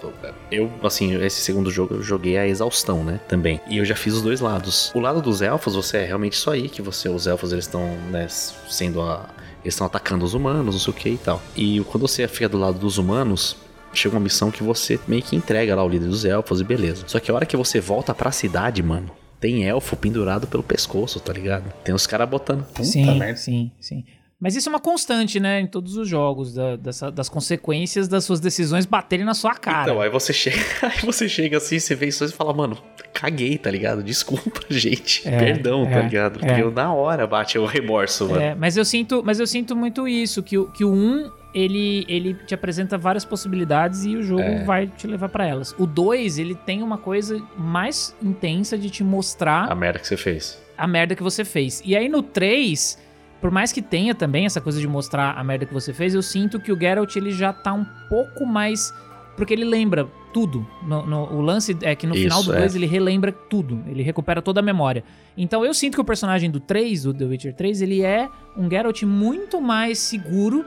[0.51, 3.19] Eu, assim, esse segundo jogo eu joguei a exaustão, né?
[3.27, 3.59] Também.
[3.69, 4.91] E eu já fiz os dois lados.
[4.95, 7.85] O lado dos elfos, você é realmente isso aí, que você, os elfos, eles estão,
[8.09, 9.27] né, sendo a.
[9.63, 11.39] Eles estão atacando os humanos, não sei o que e tal.
[11.55, 13.55] E quando você fica do lado dos humanos,
[13.93, 17.03] chega uma missão que você meio que entrega lá o líder dos elfos e beleza.
[17.07, 21.19] Só que a hora que você volta pra cidade, mano, tem elfo pendurado pelo pescoço,
[21.19, 21.71] tá ligado?
[21.83, 22.65] Tem os caras botando.
[22.83, 23.35] sim, merda.
[23.37, 24.05] sim, sim.
[24.41, 28.23] Mas isso é uma constante, né, em todos os jogos, da- dessa- das consequências das
[28.25, 29.83] suas decisões baterem na sua cara.
[29.91, 32.75] Então, aí você chega, aí você chega assim, você vê isso e fala, mano,
[33.13, 34.01] caguei, tá ligado?
[34.01, 35.27] Desculpa, gente.
[35.27, 36.39] É, Perdão, tá é, ligado?
[36.39, 36.63] Porque é.
[36.63, 38.41] eu, na hora bate o remorso, mano.
[38.41, 42.03] É, mas eu sinto, mas eu sinto muito isso, que, o- que o 1, ele,
[42.07, 44.63] ele te apresenta várias possibilidades e o jogo É.
[44.63, 45.75] vai te levar pra elas.
[45.77, 50.17] O 2, ele tem uma coisa mais intensa de te mostrar A merda que você
[50.17, 50.57] fez.
[50.77, 51.81] a merda que você fez.
[51.85, 52.97] E aí no 3,
[53.41, 56.21] por mais que tenha também essa coisa de mostrar a merda que você fez, eu
[56.21, 58.93] sinto que o Geralt ele já tá um pouco mais.
[59.35, 60.67] Porque ele lembra tudo.
[60.83, 62.59] No- no- o lance é que no Isso, final do é.
[62.59, 63.81] 2 ele relembra tudo.
[63.87, 65.03] Ele recupera toda a memória.
[65.37, 68.69] Então eu sinto que o personagem do 3, do The Witcher 3, ele é um
[68.69, 70.65] Geralt muito mais seguro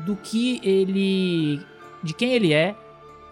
[0.00, 1.60] do que ele.
[2.02, 2.74] de quem ele é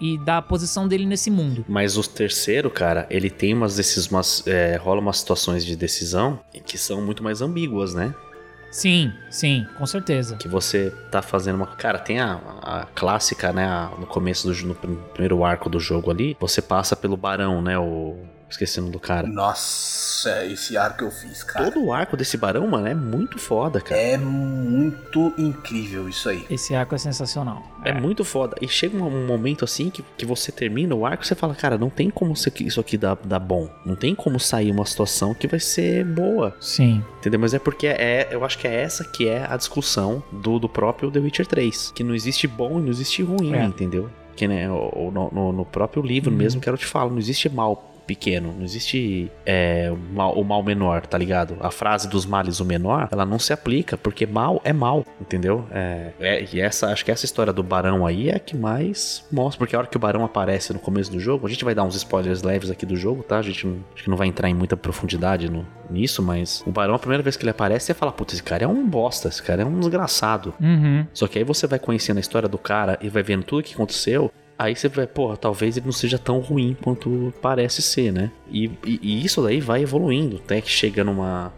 [0.01, 1.65] e da posição dele nesse mundo.
[1.67, 4.07] Mas o terceiro, cara, ele tem umas desses.
[4.07, 8.15] Umas, é, rola umas situações de decisão que são muito mais ambíguas, né?
[8.71, 10.37] Sim, sim, com certeza.
[10.37, 11.67] Que você tá fazendo uma.
[11.67, 13.65] Cara, tem a, a clássica, né?
[13.67, 17.63] a- no começo do no prim- primeiro arco do jogo ali, você passa pelo barão,
[17.63, 17.79] né?
[17.79, 18.17] O.
[18.51, 19.27] Esqueci o nome do cara.
[19.27, 21.71] Nossa, esse arco eu fiz, cara.
[21.71, 24.01] Todo o arco desse barão, mano, é muito foda, cara.
[24.01, 26.47] É muito incrível isso aí.
[26.49, 27.63] Esse arco é sensacional.
[27.85, 28.57] É muito foda.
[28.61, 31.77] E chega um, momento assim que, que você termina o arco e você fala, cara,
[31.77, 33.69] não tem como isso aqui, isso aqui dar, dar bom.
[33.85, 36.57] Não tem como sair uma situação que vai ser boa.
[36.61, 37.05] Sim.
[37.19, 37.39] Entendeu?
[37.41, 40.69] Mas é porque é, eu acho que é essa que é a discussão do, do
[40.69, 41.93] próprio The Witcher 3.
[41.95, 43.65] Que não existe bom e não existe ruim, É.
[43.65, 44.09] entendeu?
[44.35, 46.37] Que né, no, no- no próprio livro Uhum.
[46.37, 50.43] mesmo, que eu te falo, não existe mal pequeno, não existe é, o, mal, o
[50.45, 51.57] mal menor, tá ligado?
[51.61, 55.65] A frase dos males o menor, ela não se aplica, porque mal é mal, entendeu?
[55.71, 59.25] É, é- e essa, acho que essa história do barão aí é a que mais
[59.31, 61.75] mostra, porque a hora que o barão aparece no começo do jogo, a gente vai
[61.75, 63.39] dar uns spoilers leves aqui do jogo, tá?
[63.39, 66.71] A gente não, acho que não vai entrar em muita profundidade no- nisso, mas o
[66.71, 69.29] barão, a primeira vez que ele aparece, você fala, puta, esse cara é um bosta,
[69.29, 70.55] esse cara é um desgraçado.
[70.61, 71.07] Uhum.
[71.13, 73.75] Só que aí você vai conhecendo a história do cara e vai vendo tudo que
[73.75, 74.33] aconteceu.
[74.59, 78.31] Aí você vai, porra, talvez ele não seja tão ruim quanto parece ser, né?
[78.51, 81.53] E, e- e isso daí vai evoluindo, até que chega numa,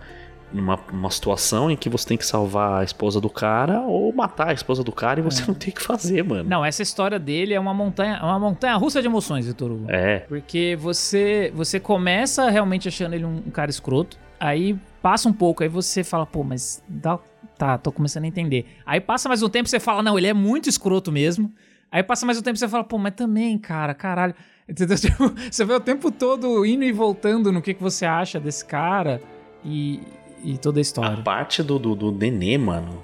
[0.53, 4.49] numa uma situação em que você tem que salvar a esposa do cara ou matar
[4.49, 6.47] a esposa do cara e você não tem o que fazer, mano.
[6.49, 9.87] Não, essa história dele é uma montanha, é uma montanha russa de emoções, Vitor Hugo.
[9.91, 15.33] É, Porque você, você começa realmente achando ele um, um cara escroto, aí passa um
[15.33, 17.19] pouco, aí você fala, pô, mas dá,
[17.57, 18.67] tá, tô começando a entender.
[18.85, 21.51] Aí passa mais um tempo e você fala, não, ele é muito escroto mesmo.
[21.93, 24.35] Aí passa mais um tempo e você fala, pô, mas também, cara, caralho.
[24.69, 24.97] Entendeu?
[24.97, 28.65] Tipo, você vê o tempo todo indo e voltando no que, que você acha desse
[28.65, 29.21] cara
[29.65, 30.01] e,
[30.45, 31.17] e toda a a história.
[31.25, 33.03] parte do, do, do nenê, mano.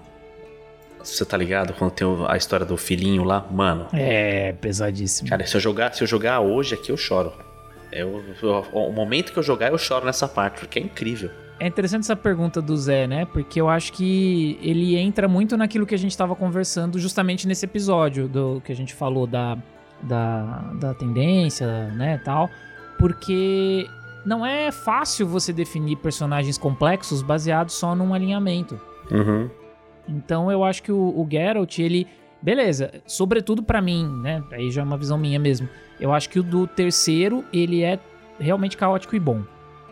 [1.03, 1.73] Você tá ligado?
[1.75, 3.89] Quando tem a história do filhinho lá, mano.
[3.93, 5.29] É, pesadíssimo.
[5.29, 7.33] Cara, se eu jogar, se eu jogar hoje aqui, eu choro.
[7.93, 11.31] É o, o- o momento que eu jogar, eu choro nessa parte, porque é incrível.
[11.59, 13.25] É interessante essa pergunta do Zé, né?
[13.25, 17.65] Porque eu acho que ele entra muito naquilo que a gente estava conversando justamente nesse
[17.65, 19.57] episódio do que a gente falou da,
[20.03, 22.51] da, da tendência, né, tal.
[22.99, 23.89] Porque
[24.25, 28.79] não é fácil você definir personagens complexos baseados só num alinhamento.
[29.11, 29.49] Uhum.
[30.09, 32.07] Então eu acho que o, o Geralt, ele.
[32.43, 34.45] Beleza, sobretudo pra mim, né?
[34.53, 35.69] Aí já é uma visão minha mesmo.
[35.99, 37.99] Eu acho que o do terceiro, ele é
[38.39, 39.43] realmente caótico e bom.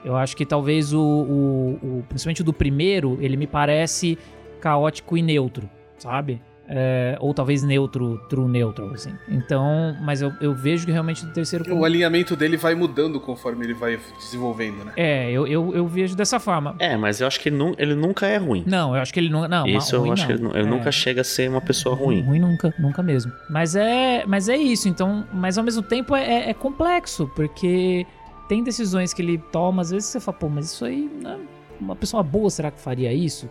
[0.05, 4.19] Eu acho que talvez o, o, o- Principalmente o do primeiro, ele me parece
[4.61, 6.41] caótico e neutro, sabe?
[6.67, 9.13] É, ou talvez neutro, true neutral, assim.
[9.29, 11.75] Então, mas eu, eu vejo que realmente do terceiro.
[11.77, 14.93] O alinhamento dele vai mudando conforme ele vai desenvolvendo, né?
[14.97, 16.75] É, eu, eu, eu vejo dessa forma.
[16.79, 18.65] É, mas eu acho que ele, nu- ele nunca é ruim.
[18.67, 19.47] Não, eu acho que ele não.
[19.47, 20.27] não Isso eu acho não.
[20.39, 20.71] que ele, ele É.
[20.71, 22.23] nunca chega a ser uma pessoa ruim.
[22.23, 23.31] Ruim nunca, nunca mesmo.
[23.51, 28.07] Mas é, mas é isso, então, mas ao mesmo tempo é, é- é complexo, porque
[28.49, 31.39] tem decisões que ele toma, às vezes você fala, pô, mas isso aí, né,
[31.81, 33.49] uma pessoa boa será que faria isso?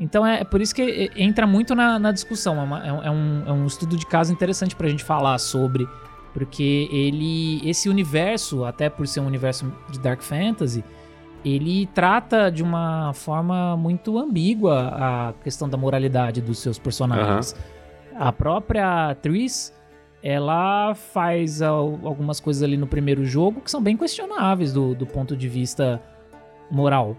[0.00, 3.02] Então é, é por isso que entra muito na, na discussão, é, uma- é um-
[3.02, 5.88] é um, é um estudo de caso interessante pra gente falar sobre,
[6.32, 10.84] porque ele, esse universo, até por ser um universo de Dark Fantasy,
[11.44, 17.54] ele trata de uma forma muito ambígua a questão da moralidade dos seus personagens.
[18.16, 19.72] A própria atriz,
[20.22, 25.06] ela faz al- algumas coisas ali no primeiro jogo que são bem questionáveis do, do
[25.06, 26.00] ponto de vista
[26.70, 27.16] moral.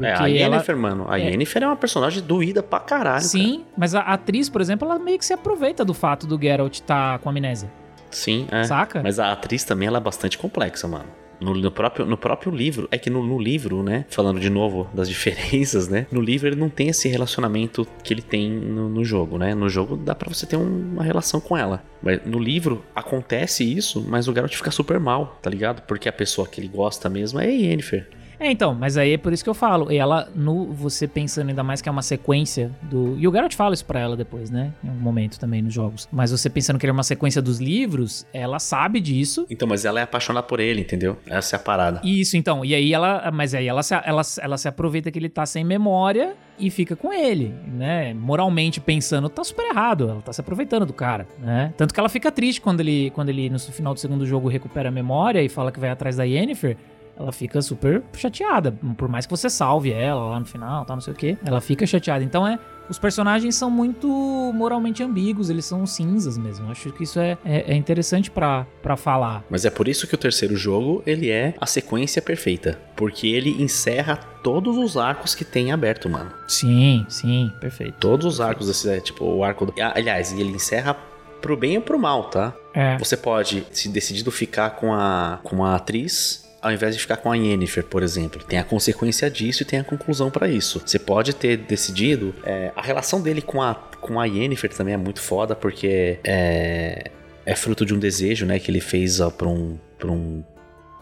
[0.00, 1.06] É, a Porque ela- Yennefer, mano.
[1.08, 1.24] A é.
[1.30, 3.22] Yennefer é uma personagem doída pra caralho.
[3.24, 6.74] Sim, mas a atriz, por exemplo, ela meio que se aproveita do fato do Geralt
[6.74, 7.68] estar com amnésia.
[7.68, 8.06] cara.
[8.10, 8.64] Sim, é.
[8.64, 9.02] Saca?
[9.02, 11.06] Mas a atriz também ela é bastante complexa, mano.
[11.40, 14.04] No, no próprio, no próprio livro, é que no, no livro, né?
[14.08, 16.06] Falando de novo das diferenças, né?
[16.10, 19.54] No livro ele não tem esse relacionamento que ele tem no, no jogo, né?
[19.54, 21.82] No jogo dá pra você ter um- uma relação com ela.
[22.02, 25.82] Mas no livro acontece isso, mas o Geralt fica super mal, tá ligado?
[25.82, 28.08] Porque a pessoa que ele gosta mesmo é a Yennefer.
[28.40, 29.90] É, então, mas aí é por isso que eu falo.
[29.90, 33.18] E ela, no, você pensando ainda mais que é uma sequência do.
[33.18, 34.72] E o Geralt fala isso pra ela depois, né?
[34.82, 36.08] Em algum momento também nos jogos.
[36.12, 39.46] Mas você pensando que ele é uma sequência dos livros, ela sabe disso.
[39.50, 41.16] Então, mas ela é apaixonada por ele, entendeu?
[41.26, 42.00] Essa é a parada.
[42.04, 42.64] Isso, então.
[42.64, 43.30] E aí ela.
[43.32, 46.96] Mas aí ela se, ela, ela se aproveita que ele tá sem memória e fica
[46.96, 48.12] com ele, né?
[48.14, 50.08] Moralmente pensando, tá super errado.
[50.10, 51.72] Ela tá se aproveitando do cara, né?
[51.76, 54.88] Tanto que ela fica triste quando ele, quando ele no final do segundo jogo recupera
[54.88, 56.76] a memória e fala que vai atrás da Yennefer
[57.18, 58.72] ela fica super chateada.
[58.96, 61.60] Por mais que você salve ela lá no final, tá, não sei o que, ela
[61.60, 62.24] fica chateada.
[62.24, 62.58] Então é.
[62.88, 64.08] Os personagens são muito
[64.54, 66.70] moralmente ambíguos, eles são cinzas mesmo.
[66.70, 68.66] Acho que isso é, é, é interessante para
[68.96, 69.44] falar.
[69.50, 72.78] Mas é por isso que o terceiro jogo, ele é a sequência perfeita.
[72.96, 76.32] Porque ele encerra todos os arcos que tem aberto, mano.
[76.46, 77.92] Sim, sim, perfeito.
[78.00, 79.66] Todos os arcos desse, é, tipo, o arco...
[79.66, 79.74] Do...
[79.94, 80.96] Aliás, ele encerra
[81.42, 82.54] pro bem ou pro mal, tá?
[82.72, 82.96] É.
[82.96, 87.30] Você pode, se decidido ficar com a, com a atriz, ao invés de ficar com
[87.30, 88.42] a Yennefer, por exemplo.
[88.42, 90.82] Tem a consequência disso e tem a conclusão para isso.
[90.84, 92.34] Você pode ter decidido.
[92.44, 97.10] É, a relação dele com a, com a Yennefer também é muito foda, porque é,
[97.46, 98.58] é fruto de um desejo, né?
[98.58, 99.78] Que ele fez ó, pra um.
[99.98, 100.44] Pra um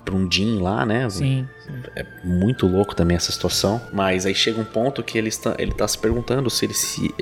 [0.05, 1.11] pra um Jin lá, né?
[1.11, 1.73] Sim, sim.
[1.97, 3.83] É muito louco também essa situação.
[3.93, 7.13] Mas aí chega um ponto que ele está, ele tá se perguntando se ele se.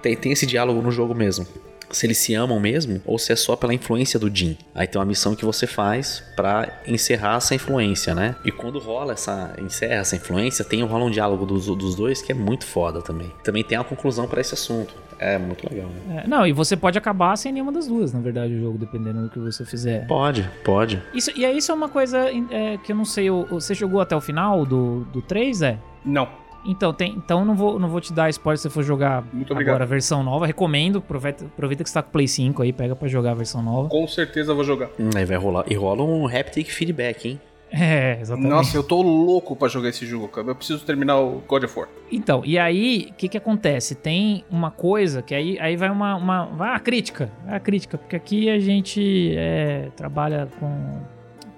[0.00, 1.46] Tem, tem esse diálogo no jogo mesmo
[1.92, 4.56] se eles se amam mesmo ou se é só pela influência do Jin.
[4.74, 8.34] Aí tem uma missão que você faz para encerrar essa influência, né?
[8.44, 12.32] E quando rola essa encerra essa influência, tem rola um diálogo dos, dos dois que
[12.32, 13.30] é muito foda também.
[13.42, 14.94] Também tem a conclusão para esse assunto.
[15.18, 16.22] É muito legal, né?
[16.24, 19.22] É, não, e você pode acabar sem nenhuma das duas, na verdade, o jogo, dependendo
[19.22, 20.04] do que você fizer.
[20.08, 21.00] Pode, pode.
[21.14, 23.30] Isso, e aí isso é uma coisa é, que eu não sei.
[23.30, 25.78] Você jogou até o final do, do 3, é?
[26.04, 26.28] Não.
[26.64, 29.84] Então, tem, então não vou, não vou te dar spoiler se você for jogar agora
[29.84, 30.46] a versão nova.
[30.46, 33.34] Recomendo, aproveita, aproveita que você tá com o Play 5 aí, pega pra jogar a
[33.34, 33.88] versão nova.
[33.88, 34.90] Com certeza vou jogar.
[34.98, 35.64] Hum, aí vai rolar.
[35.68, 37.40] E rola um haptic feedback, hein?
[37.72, 38.50] É, exatamente.
[38.50, 40.46] Nossa, eu tô louco pra jogar esse jogo, cara.
[40.46, 41.88] Eu preciso terminar o God of War.
[42.10, 43.94] Então, e aí, o que que acontece?
[43.94, 46.44] Tem uma coisa que aí, aí vai uma, uma...
[46.44, 51.00] Vai a crítica, vai a crítica, porque aqui a gente é, trabalha com,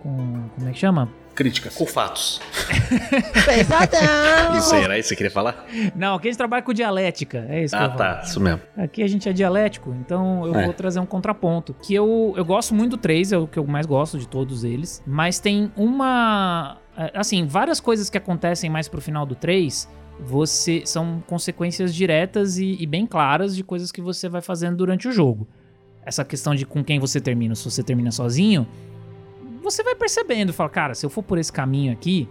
[0.00, 0.48] com...
[0.54, 1.08] Como é que chama?
[1.34, 1.74] Críticas.
[1.74, 2.40] Com fatos.
[3.44, 4.56] Pesadão!
[4.58, 5.66] Isso aí, era isso que você queria falar?
[5.94, 8.22] Não, aqui a gente trabalha com dialética, é isso que Ah, tá.
[8.24, 8.60] Isso mesmo.
[8.76, 10.64] Aqui a gente é dialético, então eu É.
[10.64, 11.74] vou trazer um contraponto.
[11.82, 14.64] Que eu, eu gosto muito do 3, é o que eu mais gosto de todos
[14.64, 15.02] eles.
[15.06, 16.78] Mas tem uma.
[16.96, 19.88] é, Assim, várias coisas que acontecem mais pro final do 3.
[20.20, 25.08] Você são consequências diretas e, e bem claras de coisas que você vai fazendo durante
[25.08, 25.48] o jogo.
[26.06, 28.64] Essa questão de com quem você termina, se você termina sozinho,
[29.64, 32.28] você vai percebendo, fala, cara, se eu for por esse caminho aqui,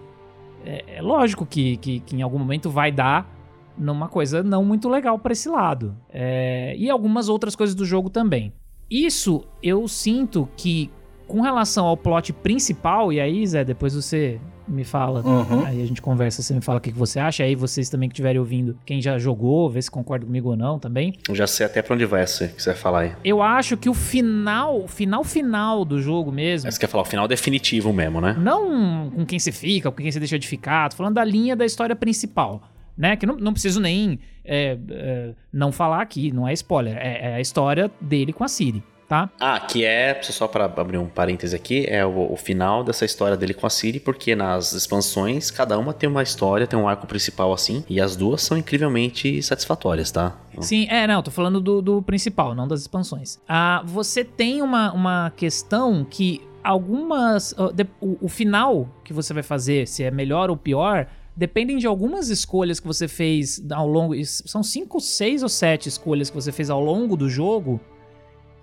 [0.66, 3.30] é, é lógico que, que, que em algum momento vai dar
[3.78, 5.98] numa coisa não muito legal pra esse lado.
[6.10, 8.54] É, e algumas outras coisas do jogo também.
[8.90, 10.92] Isso eu sinto que,
[11.28, 15.66] com relação ao plot principal, e aí, Zé, depois você me fala, Uhum.
[15.66, 18.08] aí a gente conversa, você me fala o que que você acha, aí vocês também
[18.10, 21.14] que estiverem ouvindo, quem já jogou, vê se concorda comigo ou não também.
[21.28, 23.12] Eu já sei até pra onde vai essa que você vai falar aí.
[23.24, 27.28] Eu acho que o final, final final do jogo mesmo, Você quer falar o final
[27.28, 28.36] definitivo mesmo, né?
[28.40, 31.56] não com quem você fica, com quem você deixa de ficar, tô falando da linha
[31.56, 32.62] da história principal.
[32.96, 33.16] Né?
[33.16, 36.96] Que não, não preciso nem é, é, não falar aqui, não é spoiler.
[36.98, 38.84] É, é a história dele com a Siri,
[39.14, 39.30] tá?
[39.40, 43.38] Ah, que é, só pra abrir um parêntese aqui, é o, o final dessa história
[43.38, 47.06] dele com a Siri, porque nas expansões, cada uma tem uma história, tem um arco
[47.06, 50.36] principal assim, e as duas são incrivelmente satisfatórias, tá?
[50.62, 53.40] Sim, é, não, tô falando do, do principal, não das expansões.
[53.48, 57.54] Ah, você tem uma, uma questão que algumas.
[57.74, 61.86] de- o, o final que você vai fazer, se é melhor ou pior, dependem de
[61.88, 64.14] algumas escolhas que você fez ao longo.
[64.26, 67.80] São cinco, seis ou sete escolhas que você fez ao longo do jogo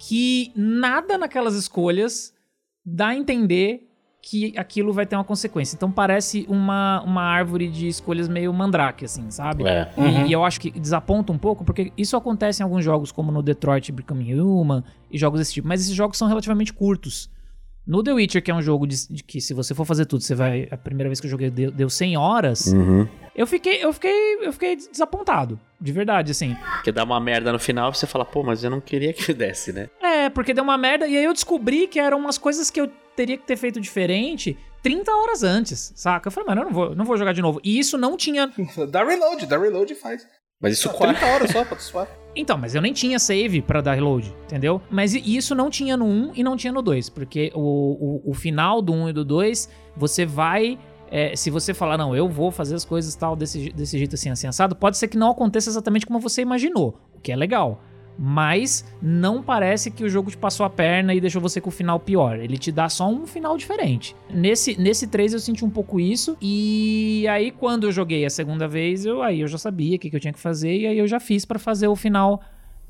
[0.02, 2.32] que nada naquelas escolhas
[2.84, 3.86] dá a entender
[4.22, 5.76] que aquilo vai ter uma consequência.
[5.76, 9.64] Então parece uma, uma árvore de escolhas meio mandrake, assim, sabe?
[9.66, 9.90] É.
[9.96, 10.26] E- Uhum.
[10.26, 13.42] E, eu acho que desaponta um pouco, porque isso acontece em alguns jogos, como no
[13.42, 15.68] Detroit Become Human e jogos desse tipo.
[15.68, 17.30] Mas esses jogos são relativamente curtos.
[17.90, 20.22] No The Witcher, que é um jogo de, de que se você for fazer tudo,
[20.22, 20.68] você vai.
[20.70, 22.66] A primeira vez que eu joguei deu, deu 100 horas.
[22.72, 23.08] Uhum.
[23.34, 25.58] Eu fiquei, eu fiquei, eu fiquei desapontado.
[25.80, 26.56] De verdade, assim.
[26.74, 29.32] Porque dá uma merda no final e você fala, pô, mas eu não queria que
[29.34, 29.88] desse, né?
[30.00, 31.06] É, porque deu uma merda.
[31.08, 32.86] E aí eu descobri que eram umas coisas que eu
[33.16, 36.28] teria que ter feito diferente 30 horas antes, saca?
[36.28, 37.60] Eu falei, mano, eu não vou, não vou jogar de novo.
[37.64, 38.50] E isso não tinha.
[38.88, 40.24] Dá reload, dá reload e faz.
[40.62, 42.06] Mas isso Ah, qua- 30 horas só pra tu suar.
[42.34, 44.80] Então, mas eu nem tinha save pra dar reload, entendeu?
[44.90, 48.34] Mas isso não tinha no 1 e não tinha no 2, porque o, o, o
[48.34, 50.78] final do 1 e do 2, você vai.
[51.10, 54.30] é, se você falar, não, eu vou fazer as coisas tal desse, desse jeito assim,
[54.30, 57.82] assim, assado, pode ser que não aconteça exatamente como você imaginou, o que é legal.
[58.22, 61.72] Mas não parece que o jogo te passou a perna e deixou você com o
[61.72, 62.38] final pior.
[62.38, 64.14] Ele te dá só um final diferente.
[64.28, 66.36] Nesse, nesse 3 eu senti um pouco isso.
[66.38, 70.10] E aí, quando eu joguei a segunda vez, eu aí eu já sabia o que,
[70.10, 70.76] que eu tinha que fazer.
[70.80, 72.42] E aí eu já fiz pra fazer o final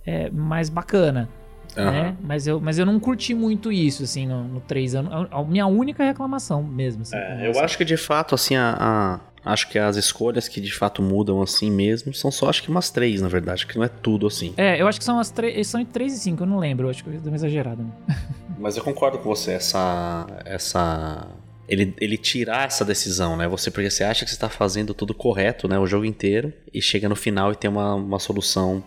[0.05, 1.29] é, mais bacana.
[1.77, 1.91] Aham.
[1.93, 2.17] né?
[2.21, 5.13] Mas, eu, mas eu não curti muito isso, assim, no, no 3 anos.
[5.31, 7.03] A, a minha única reclamação mesmo.
[7.03, 10.61] Assim, É, eu acho que de fato, assim, a, a- acho que as escolhas que
[10.61, 13.85] de fato mudam assim mesmo são só acho que umas três, na verdade, que não
[13.85, 14.55] é tudo assim.
[14.57, 15.67] É, eu acho que são as três.
[15.67, 16.87] São 3 e 5, eu não lembro.
[16.87, 17.83] Eu acho que eu dei uma exagerada.
[17.83, 17.91] né?
[18.59, 20.27] Mas eu concordo com você, essa.
[20.45, 21.27] essa.
[21.69, 23.47] Ele, ele tirar essa decisão, né?
[23.49, 25.79] Você, porque você acha que você está fazendo tudo correto, né?
[25.79, 28.83] O jogo inteiro, e chega no final e tem uma, uma solução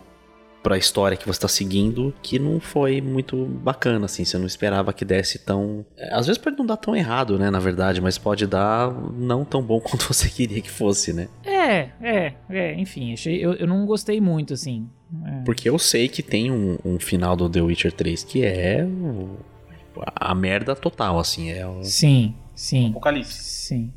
[0.64, 4.24] pra história que você tá seguindo que não foi muito bacana, assim.
[4.24, 5.84] Você não esperava que desse tão.
[5.96, 7.50] é, Às vezes pode não dar tão errado, né?
[7.50, 11.28] Na verdade, mas pode dar não tão bom quanto você queria que fosse, né?
[11.44, 14.88] É, é, é, enfim, achei, eu, eu não gostei muito, assim.
[15.26, 15.42] É.
[15.44, 19.38] Porque eu sei que tem um, um final do The Witcher 3 que é o-
[20.16, 21.50] a merda total, assim.
[21.52, 22.88] É, o- Sim, sim.
[22.90, 23.53] Apocalipse.
[23.64, 23.90] Sim,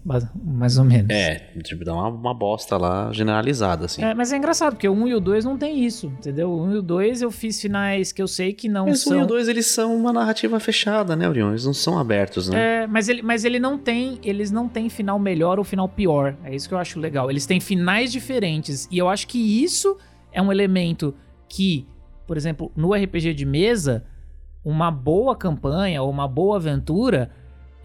[0.46, 1.10] mais ou menos.
[1.10, 4.02] é tipo, dá uma, uma bosta lá generalizada, assim.
[4.02, 6.50] É, mas é engraçado, porque o 1 e o 2 não tem isso, entendeu?
[6.50, 9.10] O 1 e o 2 eu fiz finais que eu sei que não Mas o
[9.10, 9.18] são.
[9.18, 11.50] 1 e o 2 eles são uma narrativa fechada, né, Orion?
[11.50, 12.84] Eles não são abertos, né?
[12.84, 16.38] É, mas ele, mas ele não tem, eles não têm final melhor ou final pior.
[16.46, 17.30] É isso que eu acho legal.
[17.30, 19.98] Eles têm finais diferentes e eu acho que isso
[20.32, 21.14] é um elemento
[21.50, 21.86] que,
[22.26, 24.06] por exemplo, no RPG de mesa,
[24.64, 27.32] uma boa campanha ou uma boa aventura,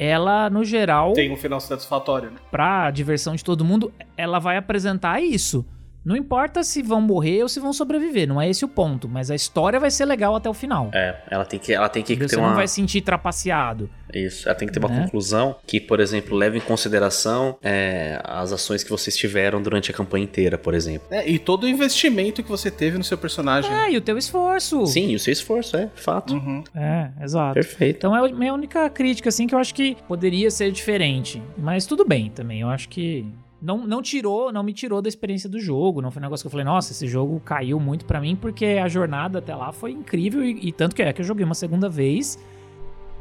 [0.02, 2.36] ela no geral, Tem um final satisfatório, né?
[2.50, 5.64] pra diversão de todo mundo, ela vai apresentar isso.
[6.04, 9.30] Não importa se vão morrer ou se vão sobreviver, não é esse o ponto, mas
[9.30, 10.90] a história vai ser legal até o final.
[10.92, 12.54] É, ela tem que, ela tem que Você ter não uma.
[12.54, 13.88] vai se sentir trapaceado.
[14.12, 15.02] Isso, ela tem que ter uma Né?
[15.04, 19.94] conclusão que, por exemplo, leve em consideração é, as ações que vocês tiveram durante a
[19.94, 21.06] campanha inteira, por exemplo.
[21.10, 23.72] É, e todo o investimento que você teve no seu personagem.
[23.72, 24.84] É, e o teu esforço.
[24.86, 26.34] Sim, e o seu esforço, é, fato.
[26.34, 26.62] Uhum.
[26.74, 27.54] É, exato.
[27.54, 27.96] Perfeito.
[27.98, 31.42] Então é a minha única crítica, assim, que eu acho que poderia ser diferente.
[31.56, 32.60] Mas tudo bem também.
[32.60, 33.24] Eu acho que.
[33.62, 36.02] Não, não tirou, não me tirou da experiência do jogo.
[36.02, 38.64] Não foi um negócio que eu falei, nossa, esse jogo caiu muito pra mim, porque
[38.82, 40.44] a jornada até lá foi incrível.
[40.44, 42.36] E, e tanto que é que eu joguei uma segunda vez,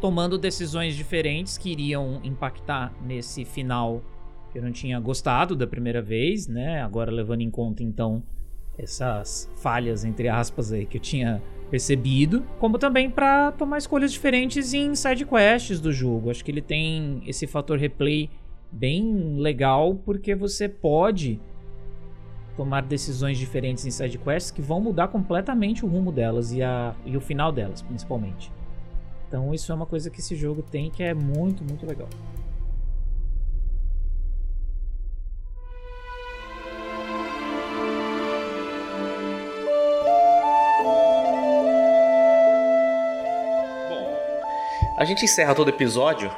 [0.01, 4.01] tomando decisões diferentes que iriam impactar nesse final
[4.51, 6.81] que eu não tinha gostado da primeira vez, né?
[6.81, 8.23] Agora levando em conta, então,
[8.77, 14.73] essas falhas, entre aspas, aí, que eu tinha percebido, como também pra tomar escolhas diferentes
[14.73, 16.29] em side quests do jogo.
[16.31, 18.29] Acho que ele tem esse fator replay
[18.71, 21.39] bem legal, porque você pode
[22.55, 26.93] tomar decisões diferentes em side quests que vão mudar completamente o rumo delas e, a,
[27.05, 28.51] e o final delas, principalmente.
[29.27, 32.09] Então isso é uma coisa que esse jogo tem que é muito, muito legal.
[44.97, 46.29] A gente encerra todo episódio,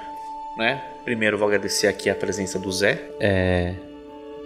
[0.56, 0.93] né?
[1.04, 3.02] Primeiro vou agradecer aqui a presença do Zé.
[3.20, 3.76] É.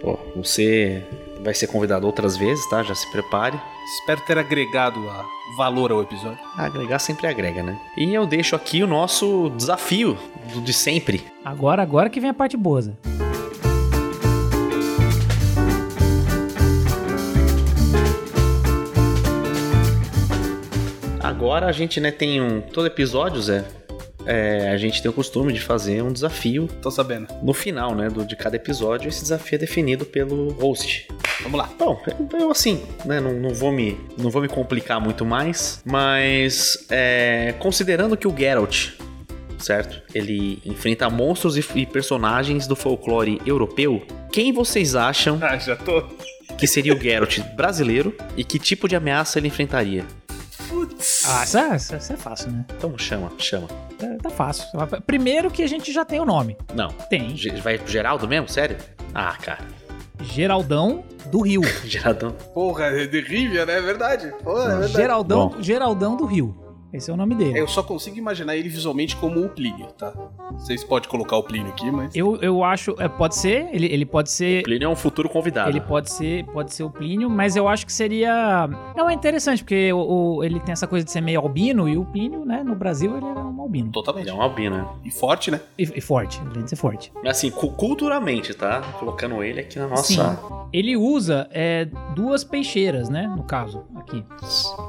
[0.00, 1.02] Pô, você
[1.40, 2.82] vai ser convidado outras vezes, tá?
[2.82, 3.58] Já se prepare.
[4.00, 5.24] Espero ter agregado a
[5.56, 6.38] valor ao episódio.
[6.56, 7.80] Agregar sempre agrega, né?
[7.96, 10.18] E eu deixo aqui o nosso desafio
[10.52, 11.24] do de sempre.
[11.44, 12.82] Agora, agora que vem a parte boa.
[12.82, 12.92] Zé.
[21.20, 22.60] Agora a gente, né, tem um.
[22.60, 23.64] Todo episódio, Zé.
[24.28, 27.26] É, a gente tem o costume de fazer um desafio Tô sabendo.
[27.42, 29.08] no final, né, do, de cada episódio.
[29.08, 31.08] Esse desafio é definido pelo host.
[31.42, 31.70] Vamos lá.
[31.78, 31.98] Bom,
[32.38, 37.54] eu assim, né, não, não vou me, não vou me complicar muito mais, mas é,
[37.58, 38.90] considerando que o Geralt,
[39.58, 46.02] certo, ele enfrenta monstros e, personagens do folclore europeu, quem vocês acham Ah, já tô.
[46.58, 50.04] que seria o Geralt brasileiro e que tipo de ameaça ele enfrentaria?
[50.68, 51.22] Putz.
[51.26, 52.64] Ah, isso é, isso é- isso é fácil, né?
[52.76, 53.66] Então chama, chama.
[54.00, 54.64] É, tá fácil.
[55.06, 56.56] Primeiro que a gente já tem o nome.
[56.74, 56.88] Não.
[57.10, 57.36] Tem.
[57.36, 58.48] Ge- Vai pro Geraldo mesmo?
[58.48, 58.76] Sério?
[59.14, 59.60] Ah, cara.
[60.20, 61.62] Geraldão do Rio.
[61.84, 62.32] Geraldão.
[62.54, 63.78] Porra, é de Rivia, né?
[63.78, 64.32] É verdade.
[64.42, 64.92] Pô, é verdade.
[64.92, 65.62] Geraldão, Bom.
[65.62, 66.56] Geraldão do Rio.
[66.92, 67.58] Esse é o nome dele.
[67.58, 70.12] Eu só consigo imaginar ele visualmente como o Plínio, tá?
[70.52, 72.14] Vocês podem colocar o Plínio aqui, mas.
[72.16, 72.94] Eu, eu acho.
[72.98, 74.62] é, pode ser, ele, ele pode ser.
[74.62, 75.68] Plínio é um futuro convidado.
[75.70, 78.68] Ele pode ser, pode ser o Plínio, mas eu acho que seria.
[78.96, 79.98] Não, é interessante, porque o,
[80.38, 83.16] o- ele tem essa coisa de ser meio albino, e o Plínio, né, no Brasil,
[83.16, 83.90] ele era um albino.
[83.92, 84.24] Totalmente.
[84.28, 84.86] Ele é um albino, né?
[85.04, 85.60] E forte, né?
[85.78, 87.12] E, e forte, além de ser forte.
[87.22, 88.80] Mas assim, cu- culturalmente, tá?
[88.98, 90.04] Colocando ele aqui na nossa.
[90.04, 90.58] Sim.
[90.72, 93.26] Ele usa é, duas peixeiras, né?
[93.36, 94.24] No caso, aqui.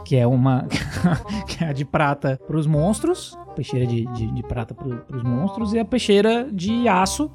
[0.06, 0.66] Que é uma.
[1.48, 3.38] que é a de prata pros monstros.
[3.56, 5.74] Peixeira de, de, de prata pro, pros monstros.
[5.74, 7.32] E a peixeira de aço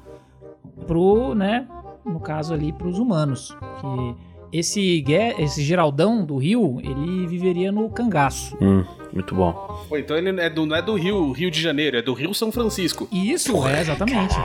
[0.87, 1.67] pro, né?
[2.05, 3.55] No caso ali, pros humanos.
[3.79, 4.15] Que
[4.57, 5.03] esse,
[5.37, 8.57] esse Geraldão do Rio, ele viveria no cangaço.
[8.61, 9.51] Hum, muito bom.
[9.89, 12.33] Pô, então ele é do, não é do Rio, Rio de Janeiro, é do Rio
[12.33, 13.07] São Francisco.
[13.11, 14.35] E Isso, é, exatamente.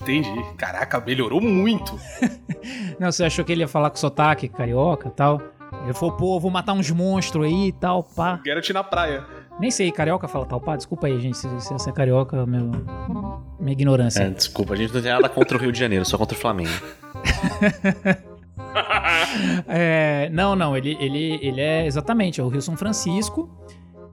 [0.00, 0.30] Entendi.
[0.56, 1.98] Caraca, melhorou muito.
[2.98, 5.40] Não, você achou que ele ia falar com sotaque carioca e tal?
[5.84, 8.40] Ele falou, pô, vou matar uns monstros aí e tal, pá.
[8.44, 9.24] Geralt na praia.
[9.60, 10.76] Nem sei, carioca fala tal, pá.
[10.76, 12.70] Desculpa aí, gente, se, se você é carioca, meu,
[13.60, 14.22] minha ignorância.
[14.22, 16.40] É, desculpa, a gente não tem nada contra o Rio de Janeiro, só contra o
[16.40, 16.70] Flamengo.
[19.68, 23.48] É, não, não, ele, ele, ele é exatamente, é o Rio São Francisco.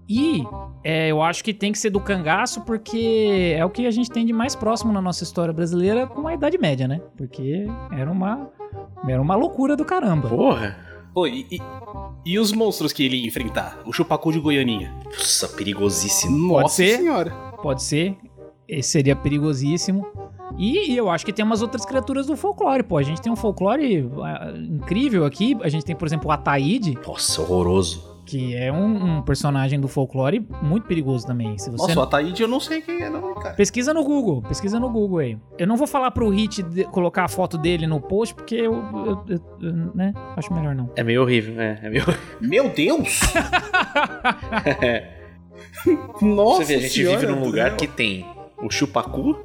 [0.08, 0.44] E
[0.84, 4.10] é, eu acho que tem que ser do cangaço porque é o que a gente
[4.10, 7.00] tem de mais próximo na nossa história brasileira com a Idade Média, né?
[7.16, 8.50] Porque era uma,
[9.08, 10.30] era uma loucura do caramba.
[10.30, 10.76] Porra!
[11.20, 11.60] Pô, e, e,
[12.26, 13.82] e os monstros que ele ia enfrentar?
[13.86, 14.96] O chupacu de Goianinha.
[15.04, 16.54] Nossa, perigosíssimo.
[16.54, 16.98] Nossa ser.
[17.00, 17.32] senhora.
[17.62, 18.16] Pode ser,
[18.66, 20.08] esse seria perigosíssimo.
[20.58, 22.98] E, e eu acho que tem umas outras criaturas do folclore, pô.
[22.98, 25.58] A gente tem um folclore ah, incrível aqui.
[25.62, 28.09] A gente tem, por exemplo, o Ataíde, Nossa, horroroso.
[28.30, 31.58] Que é um, um personagem do folclore muito perigoso também.
[31.58, 33.56] Se você Nossa, o Ataíde eu não sei quem é não, cara.
[33.56, 35.38] Pesquisa no Google, pesquisa no Google aí.
[35.58, 38.74] Eu não vou falar pro Hit de- colocar a foto dele no post, porque eu,
[38.74, 40.90] eu- eu- eu, né, acho melhor não.
[40.96, 41.80] É meio horrível, é.
[41.82, 42.04] é meio...
[42.40, 43.20] Meu Deus!
[46.22, 47.78] Nossa Você vê, a gente senhora, vive num lugar Adriano.
[47.78, 48.26] que tem
[48.62, 49.36] o chupacu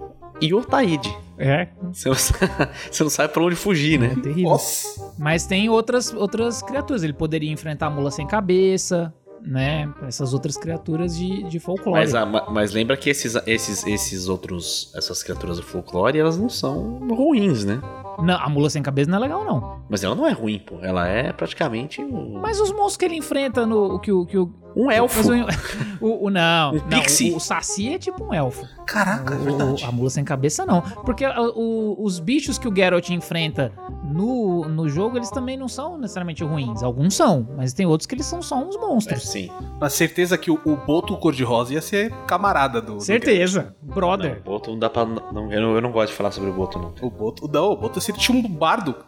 [0.40, 1.14] e o Otaíde.
[1.38, 2.52] É, Você não, sabe,
[2.90, 4.14] você não sabe pra onde fugir, né?
[4.16, 4.50] é terrível.
[4.50, 5.14] Nossa.
[5.18, 7.02] Mas tem outras, outras criaturas.
[7.02, 9.12] Ele poderia enfrentar a mula sem cabeça,
[9.42, 9.92] né?
[10.06, 11.98] Essas outras criaturas de, de folclore.
[12.00, 16.36] Mas, a- ma- mas lembra que esses, esses, esses outros, essas criaturas do folclore, elas
[16.38, 17.80] não são ruins, né?
[18.22, 19.80] Não, a mula sem cabeça não é legal, não.
[19.88, 20.76] Mas ela não é ruim, pô.
[20.82, 23.94] Ela é praticamente um, Mas os monstros que ele enfrenta no.
[23.94, 25.20] o Que, o, que o, um elfo.
[25.30, 25.44] o,
[26.06, 27.32] o- o- não, Um não pixie.
[27.32, 28.64] o, o Saci é tipo um elfo.
[28.86, 29.84] Caraca, é O- verdade.
[29.84, 30.80] a mula sem cabeça não.
[30.80, 33.72] Porque os bichos que o Geralt enfrenta
[34.04, 36.82] no, no jogo, eles também não são necessariamente ruins.
[36.82, 39.28] Alguns são, mas tem outros que eles são só uns É, monstros.
[39.28, 39.50] sim.
[39.80, 42.94] Mas certeza que o, o Boto cor-de-rosa ia ser camarada do.
[42.94, 43.74] do Certeza.
[43.82, 44.40] Não, Brother.
[44.40, 45.04] o Boto não dá pra.
[45.04, 46.92] Não, eu, não, eu não gosto de falar sobre o Boto, não.
[47.00, 47.48] O Boto.
[47.52, 49.04] Não, o Boto seria tinha um bardo.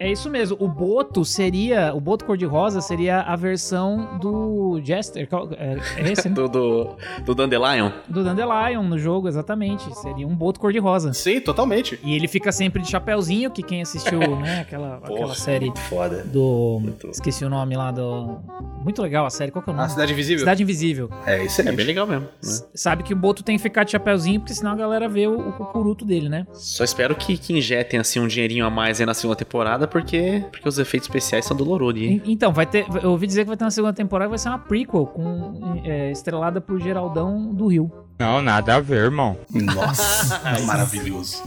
[0.00, 0.56] É isso mesmo.
[0.60, 1.92] O Boto seria.
[1.92, 5.28] O Boto cor-de-rosa seria a versão do Jester.
[5.58, 6.34] É, é esse, né?
[6.36, 7.90] Do, do, do Dandelion.
[8.08, 9.92] do Dandelion no jogo, exatamente.
[9.98, 11.12] Seria um Boto cor-de-rosa.
[11.12, 11.98] Sim, totalmente.
[12.04, 15.80] E ele fica sempre de chapéuzinho, que quem assistiu, né, aquela, aquela Porra, série muito
[15.80, 16.22] foda.
[16.24, 16.78] do.
[16.80, 17.08] Muito.
[17.10, 18.38] Esqueci o nome lá do.
[18.84, 19.50] Muito legal a série.
[19.50, 19.86] Qual que é o nome?
[19.86, 20.38] A Cidade Invisível.
[20.38, 21.10] Cidade Invisível.
[21.26, 22.28] É, isso É bem legal mesmo.
[22.40, 22.50] Né?
[22.72, 25.48] Sabe que o Boto tem que ficar de chapéuzinho, porque senão a galera vê o,
[25.48, 26.46] o cucuruto dele, né?
[26.52, 30.44] Só espero que, que injetem assim um dinheirinho a mais aí na segunda temporada, porque,
[30.52, 32.22] porque os efeitos especiais são dolorosos, hein?
[32.24, 32.86] En- Então, vai ter.
[33.02, 36.10] Eu ouvi dizer que vai ter uma segunda temporada, vai ser uma prequel, com, é,
[36.10, 37.90] estrelada por Geraldão do Rio.
[38.18, 39.36] Não, nada a ver, irmão.
[39.52, 41.42] Nossa, maravilhoso.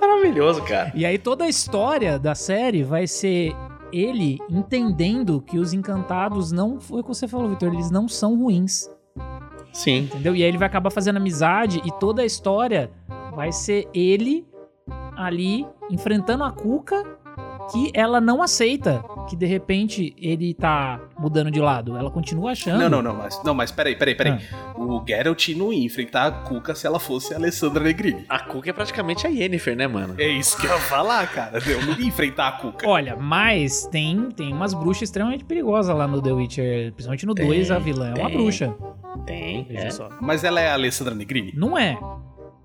[0.00, 0.92] Maravilhoso, cara.
[0.94, 3.54] E aí toda a história da série vai ser
[3.92, 6.80] ele entendendo que os encantados não.
[6.80, 8.88] Foi o que você falou, Vitor, eles não são ruins.
[9.72, 10.04] Sim.
[10.04, 10.34] Entendeu?
[10.34, 12.90] E aí ele vai acabar fazendo amizade e toda a história
[13.34, 14.46] vai ser ele
[15.16, 17.04] ali enfrentando a Cuca
[17.72, 21.96] que ela não aceita que de repente ele tá mudando de lado.
[21.96, 22.78] Ela continua achando.
[22.80, 24.38] Não, não, não, mas, não, mas peraí, peraí, peraí.
[24.76, 28.24] O Geralt não ia enfrentar a Cuca se ela fosse a Alessandra Negrini.
[28.28, 30.14] A Cook é praticamente a Yennefer, né, mano?
[30.18, 31.58] É isso que eu ia falar, cara.
[31.66, 32.88] Eu não ia enfrentar a Cuca.
[32.88, 36.92] Olha, mas tem, tem umas bruxas extremamente perigosas lá no The Witcher.
[36.92, 38.36] Principalmente no Tem, 2, a vilã é uma tem.
[38.38, 38.74] bruxa.
[39.26, 39.90] Tem, Veja é.
[39.90, 40.08] só.
[40.20, 41.52] Mas ela é a Alessandra Negrini?
[41.54, 41.98] Não é.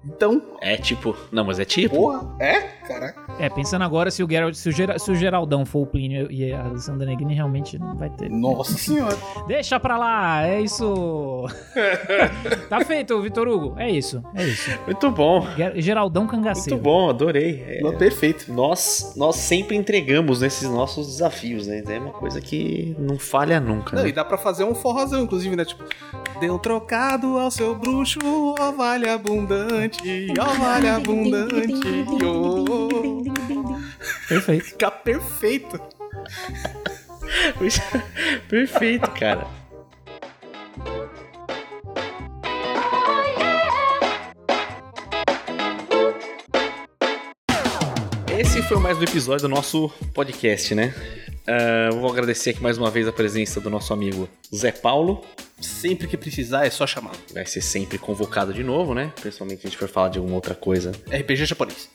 [0.03, 1.16] Então, É tipo.
[1.32, 1.95] Não, mas é tipo.
[1.95, 2.62] porra, é?
[2.88, 3.24] Caraca.
[3.38, 6.31] É, pensando agora, se o, Geralt, se o, Gera- se o Geraldão for o Plínio
[6.31, 8.29] e a Alessandra Negrini, realmente não vai ter.
[8.29, 9.17] Nossa senhora.
[9.47, 11.45] Deixa pra lá, é isso.
[12.69, 13.73] tá feito, Vitor Hugo.
[13.77, 14.69] É isso, é isso.
[14.86, 15.45] Muito bom.
[15.55, 16.71] Ger- Geraldão cangaceiro.
[16.75, 17.63] Muito bom, adorei.
[17.67, 18.51] É, Não, perfeito.
[18.53, 21.83] nós, nós sempre entregamos nesses nossos desafios, né?
[21.88, 23.95] É uma coisa que não falha nunca.
[23.97, 24.09] Não, né?
[24.09, 25.65] e dá pra fazer um forrozão, inclusive, né?
[25.65, 25.83] Tipo,
[26.39, 28.19] deu trocado ao seu bruxo,
[28.59, 32.05] ó vale abundante, ó vale abundante.
[32.25, 33.24] Oh.
[34.28, 34.66] Perfeito.
[34.66, 35.80] Fica perfeito.
[38.49, 39.47] Perfeito, cara.
[48.38, 50.93] Esse foi mais um episódio do nosso podcast, né?
[51.47, 55.24] Ah, vou agradecer aqui mais uma vez a presença do nosso amigo Zé Paulo.
[55.62, 57.16] Sempre que precisar é só chamar.
[57.34, 59.14] Vai ser sempre convocado de novo, né?
[59.22, 60.91] Principalmente se a gente for falar de alguma outra coisa.
[61.08, 61.90] RPG japonês.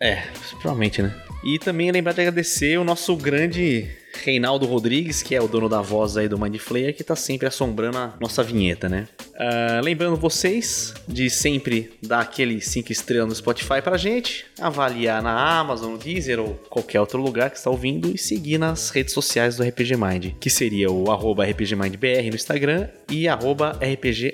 [0.00, 0.22] É,
[0.60, 1.14] provavelmente, né?
[1.44, 3.88] E também lembrar de agradecer o nosso grande
[4.22, 7.46] Reinaldo Rodrigues, que é o dono da voz aí do Mind Flayer, que tá sempre
[7.46, 9.08] assombrando a nossa vinheta, né?
[9.36, 15.58] Ah, lembrando vocês de sempre dar aquele 5 estrelas no Spotify pra gente, avaliar na
[15.58, 19.56] Amazon, no Deezer ou qualquer outro lugar que está ouvindo e seguir nas redes sociais
[19.56, 24.32] do RPG Mind, que seria o arroba RPGMindBR no Instagram e arroba RPG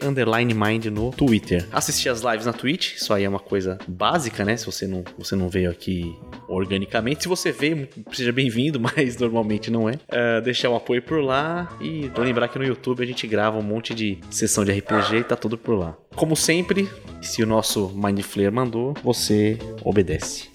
[0.55, 1.67] Mind no Twitter.
[1.73, 4.57] Assistir as lives na Twitch, isso aí é uma coisa básica, né?
[4.57, 6.15] Se você não, você não veio aqui
[6.49, 7.23] organicamente.
[7.23, 9.99] Se você veio, seja bem-vindo, mas normalmente não é.
[10.09, 13.63] Ah, deixar o apoio por lá e lembrar que no YouTube a gente grava um
[13.63, 15.97] monte de sessão de RPG e tá tudo por lá.
[16.15, 16.89] Como sempre,
[17.23, 20.51] se o nosso Mind Flayer mandou, você obedece.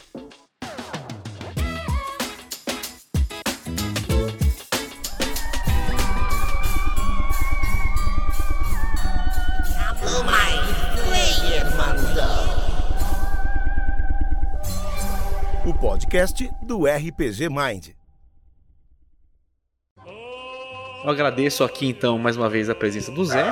[15.66, 18.05] O podcast do RPG Mind.
[21.06, 23.44] Eu agradeço aqui então mais uma vez a presença do Zé,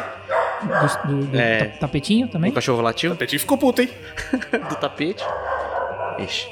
[0.63, 1.65] Do, do- do É.
[1.65, 2.49] ta- tapetinho também.
[2.51, 3.89] do cachorro latiu, O Petinho ficou puto, hein?
[4.69, 5.23] do tapete.
[6.19, 6.49] Ixi,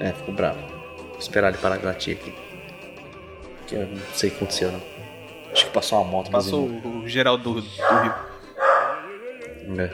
[0.00, 0.58] é, ficou bravo.
[1.08, 2.34] Vou esperar ele parar de latir aqui.
[3.66, 4.82] Que eu não sei o que aconteceu, não.
[5.52, 6.30] Acho que passou uma moto.
[6.30, 8.14] Passou ele o geral do, do Rio.
[9.78, 9.90] É.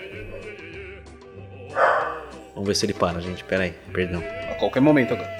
[2.54, 3.44] Vamos ver se ele para, gente.
[3.44, 4.22] Pera aí, perdão.
[4.50, 5.39] A qualquer momento agora.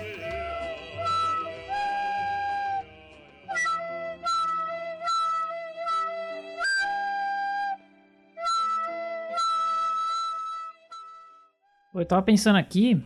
[12.00, 13.00] Eu tava pensando aqui,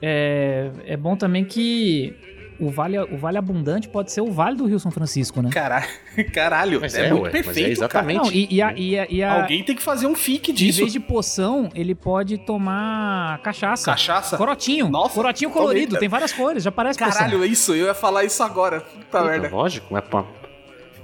[0.00, 2.14] é, é bom também que
[2.58, 5.50] o vale, o vale Abundante pode ser o Vale do Rio São Francisco, né?
[5.52, 5.86] Caralho,
[6.32, 6.80] caralho.
[6.80, 8.24] Mas é, é, muito ué, mas é perfeito, exatamente.
[8.24, 9.42] Não, e, e a, e a- e a-.
[9.42, 10.78] Alguém tem que fazer um fique em disso.
[10.78, 13.84] vez de poção, ele pode tomar cachaça.
[13.84, 14.36] Cachaça?
[14.36, 14.88] Corotinho.
[14.88, 17.74] Nossa, Corotinho colorido, tem várias cores, já parece Caralho, é isso.
[17.74, 18.80] Eu ia falar isso agora.
[18.80, 19.48] Puta merda.
[19.50, 20.24] Lógico, é pra...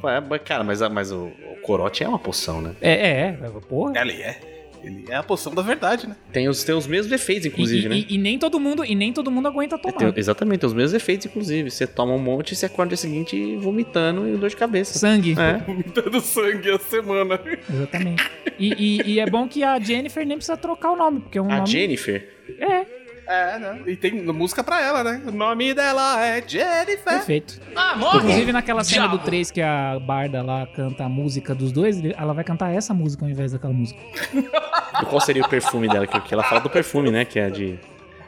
[0.04, 2.74] É, mas, cara, mas, mas o, o corote é uma poção, né?
[2.80, 4.00] É, é, é, porra.
[4.00, 4.61] Ele é.
[4.84, 6.16] Ele é a poção da verdade, né?
[6.32, 7.96] Tem os, tem os mesmos efeitos, inclusive, e, né?
[8.08, 9.96] e- e nem todo mundo, e nem todo mundo aguenta É, tomar.
[9.96, 11.70] tem- exatamente, tem os mesmos efeitos, inclusive.
[11.70, 14.98] Você toma um monte e você acorda no dia seguinte vomitando e dor de cabeça.
[14.98, 15.34] Sangue.
[15.38, 15.58] É.
[15.66, 17.40] Vomitando sangue a semana.
[17.70, 18.30] Exatamente.
[18.58, 21.42] E, e- e é bom que a Jennifer nem precisa trocar o nome, porque é
[21.42, 21.66] um A nome.
[21.68, 22.28] Jennifer,
[22.58, 22.84] É,
[23.32, 23.80] É, né?
[23.86, 25.22] E tem música pra ela, né?
[25.26, 26.98] O nome dela é Jennifer.
[27.04, 27.60] perfeito.
[27.96, 32.34] Inclusive naquela cena do 3 que a Barda lá canta a música dos dois, ela
[32.34, 33.98] vai cantar essa música ao invés daquela música.
[34.34, 36.06] e qual seria o perfume dela?
[36.06, 37.24] Que, ela fala do perfume, né?
[37.24, 37.78] Que é de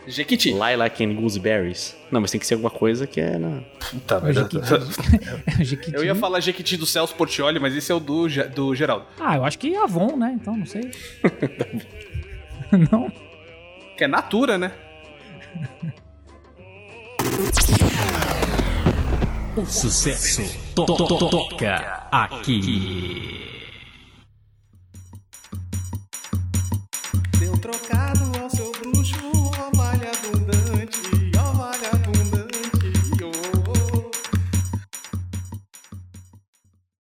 [0.06, 0.52] Jequiti.
[0.52, 1.96] Lilac and Gooseberries.
[2.10, 3.60] Não, mas tem que ser alguma coisa que é na...
[3.90, 4.74] Puta É o Jequiti.
[4.74, 5.96] É o Jequiti.
[5.96, 9.06] Eu ia falar Jequiti do Celso Portioli, mas esse é o do, Ge- do Geraldo.
[9.20, 10.32] Ah, eu acho que Avon, né?
[10.34, 10.90] Então, não sei.
[12.90, 13.10] não?
[13.96, 14.72] Que é Natura, né?
[19.56, 20.42] O sucesso
[20.74, 23.40] to to to toca aqui.
[27.38, 28.23] Deu trocado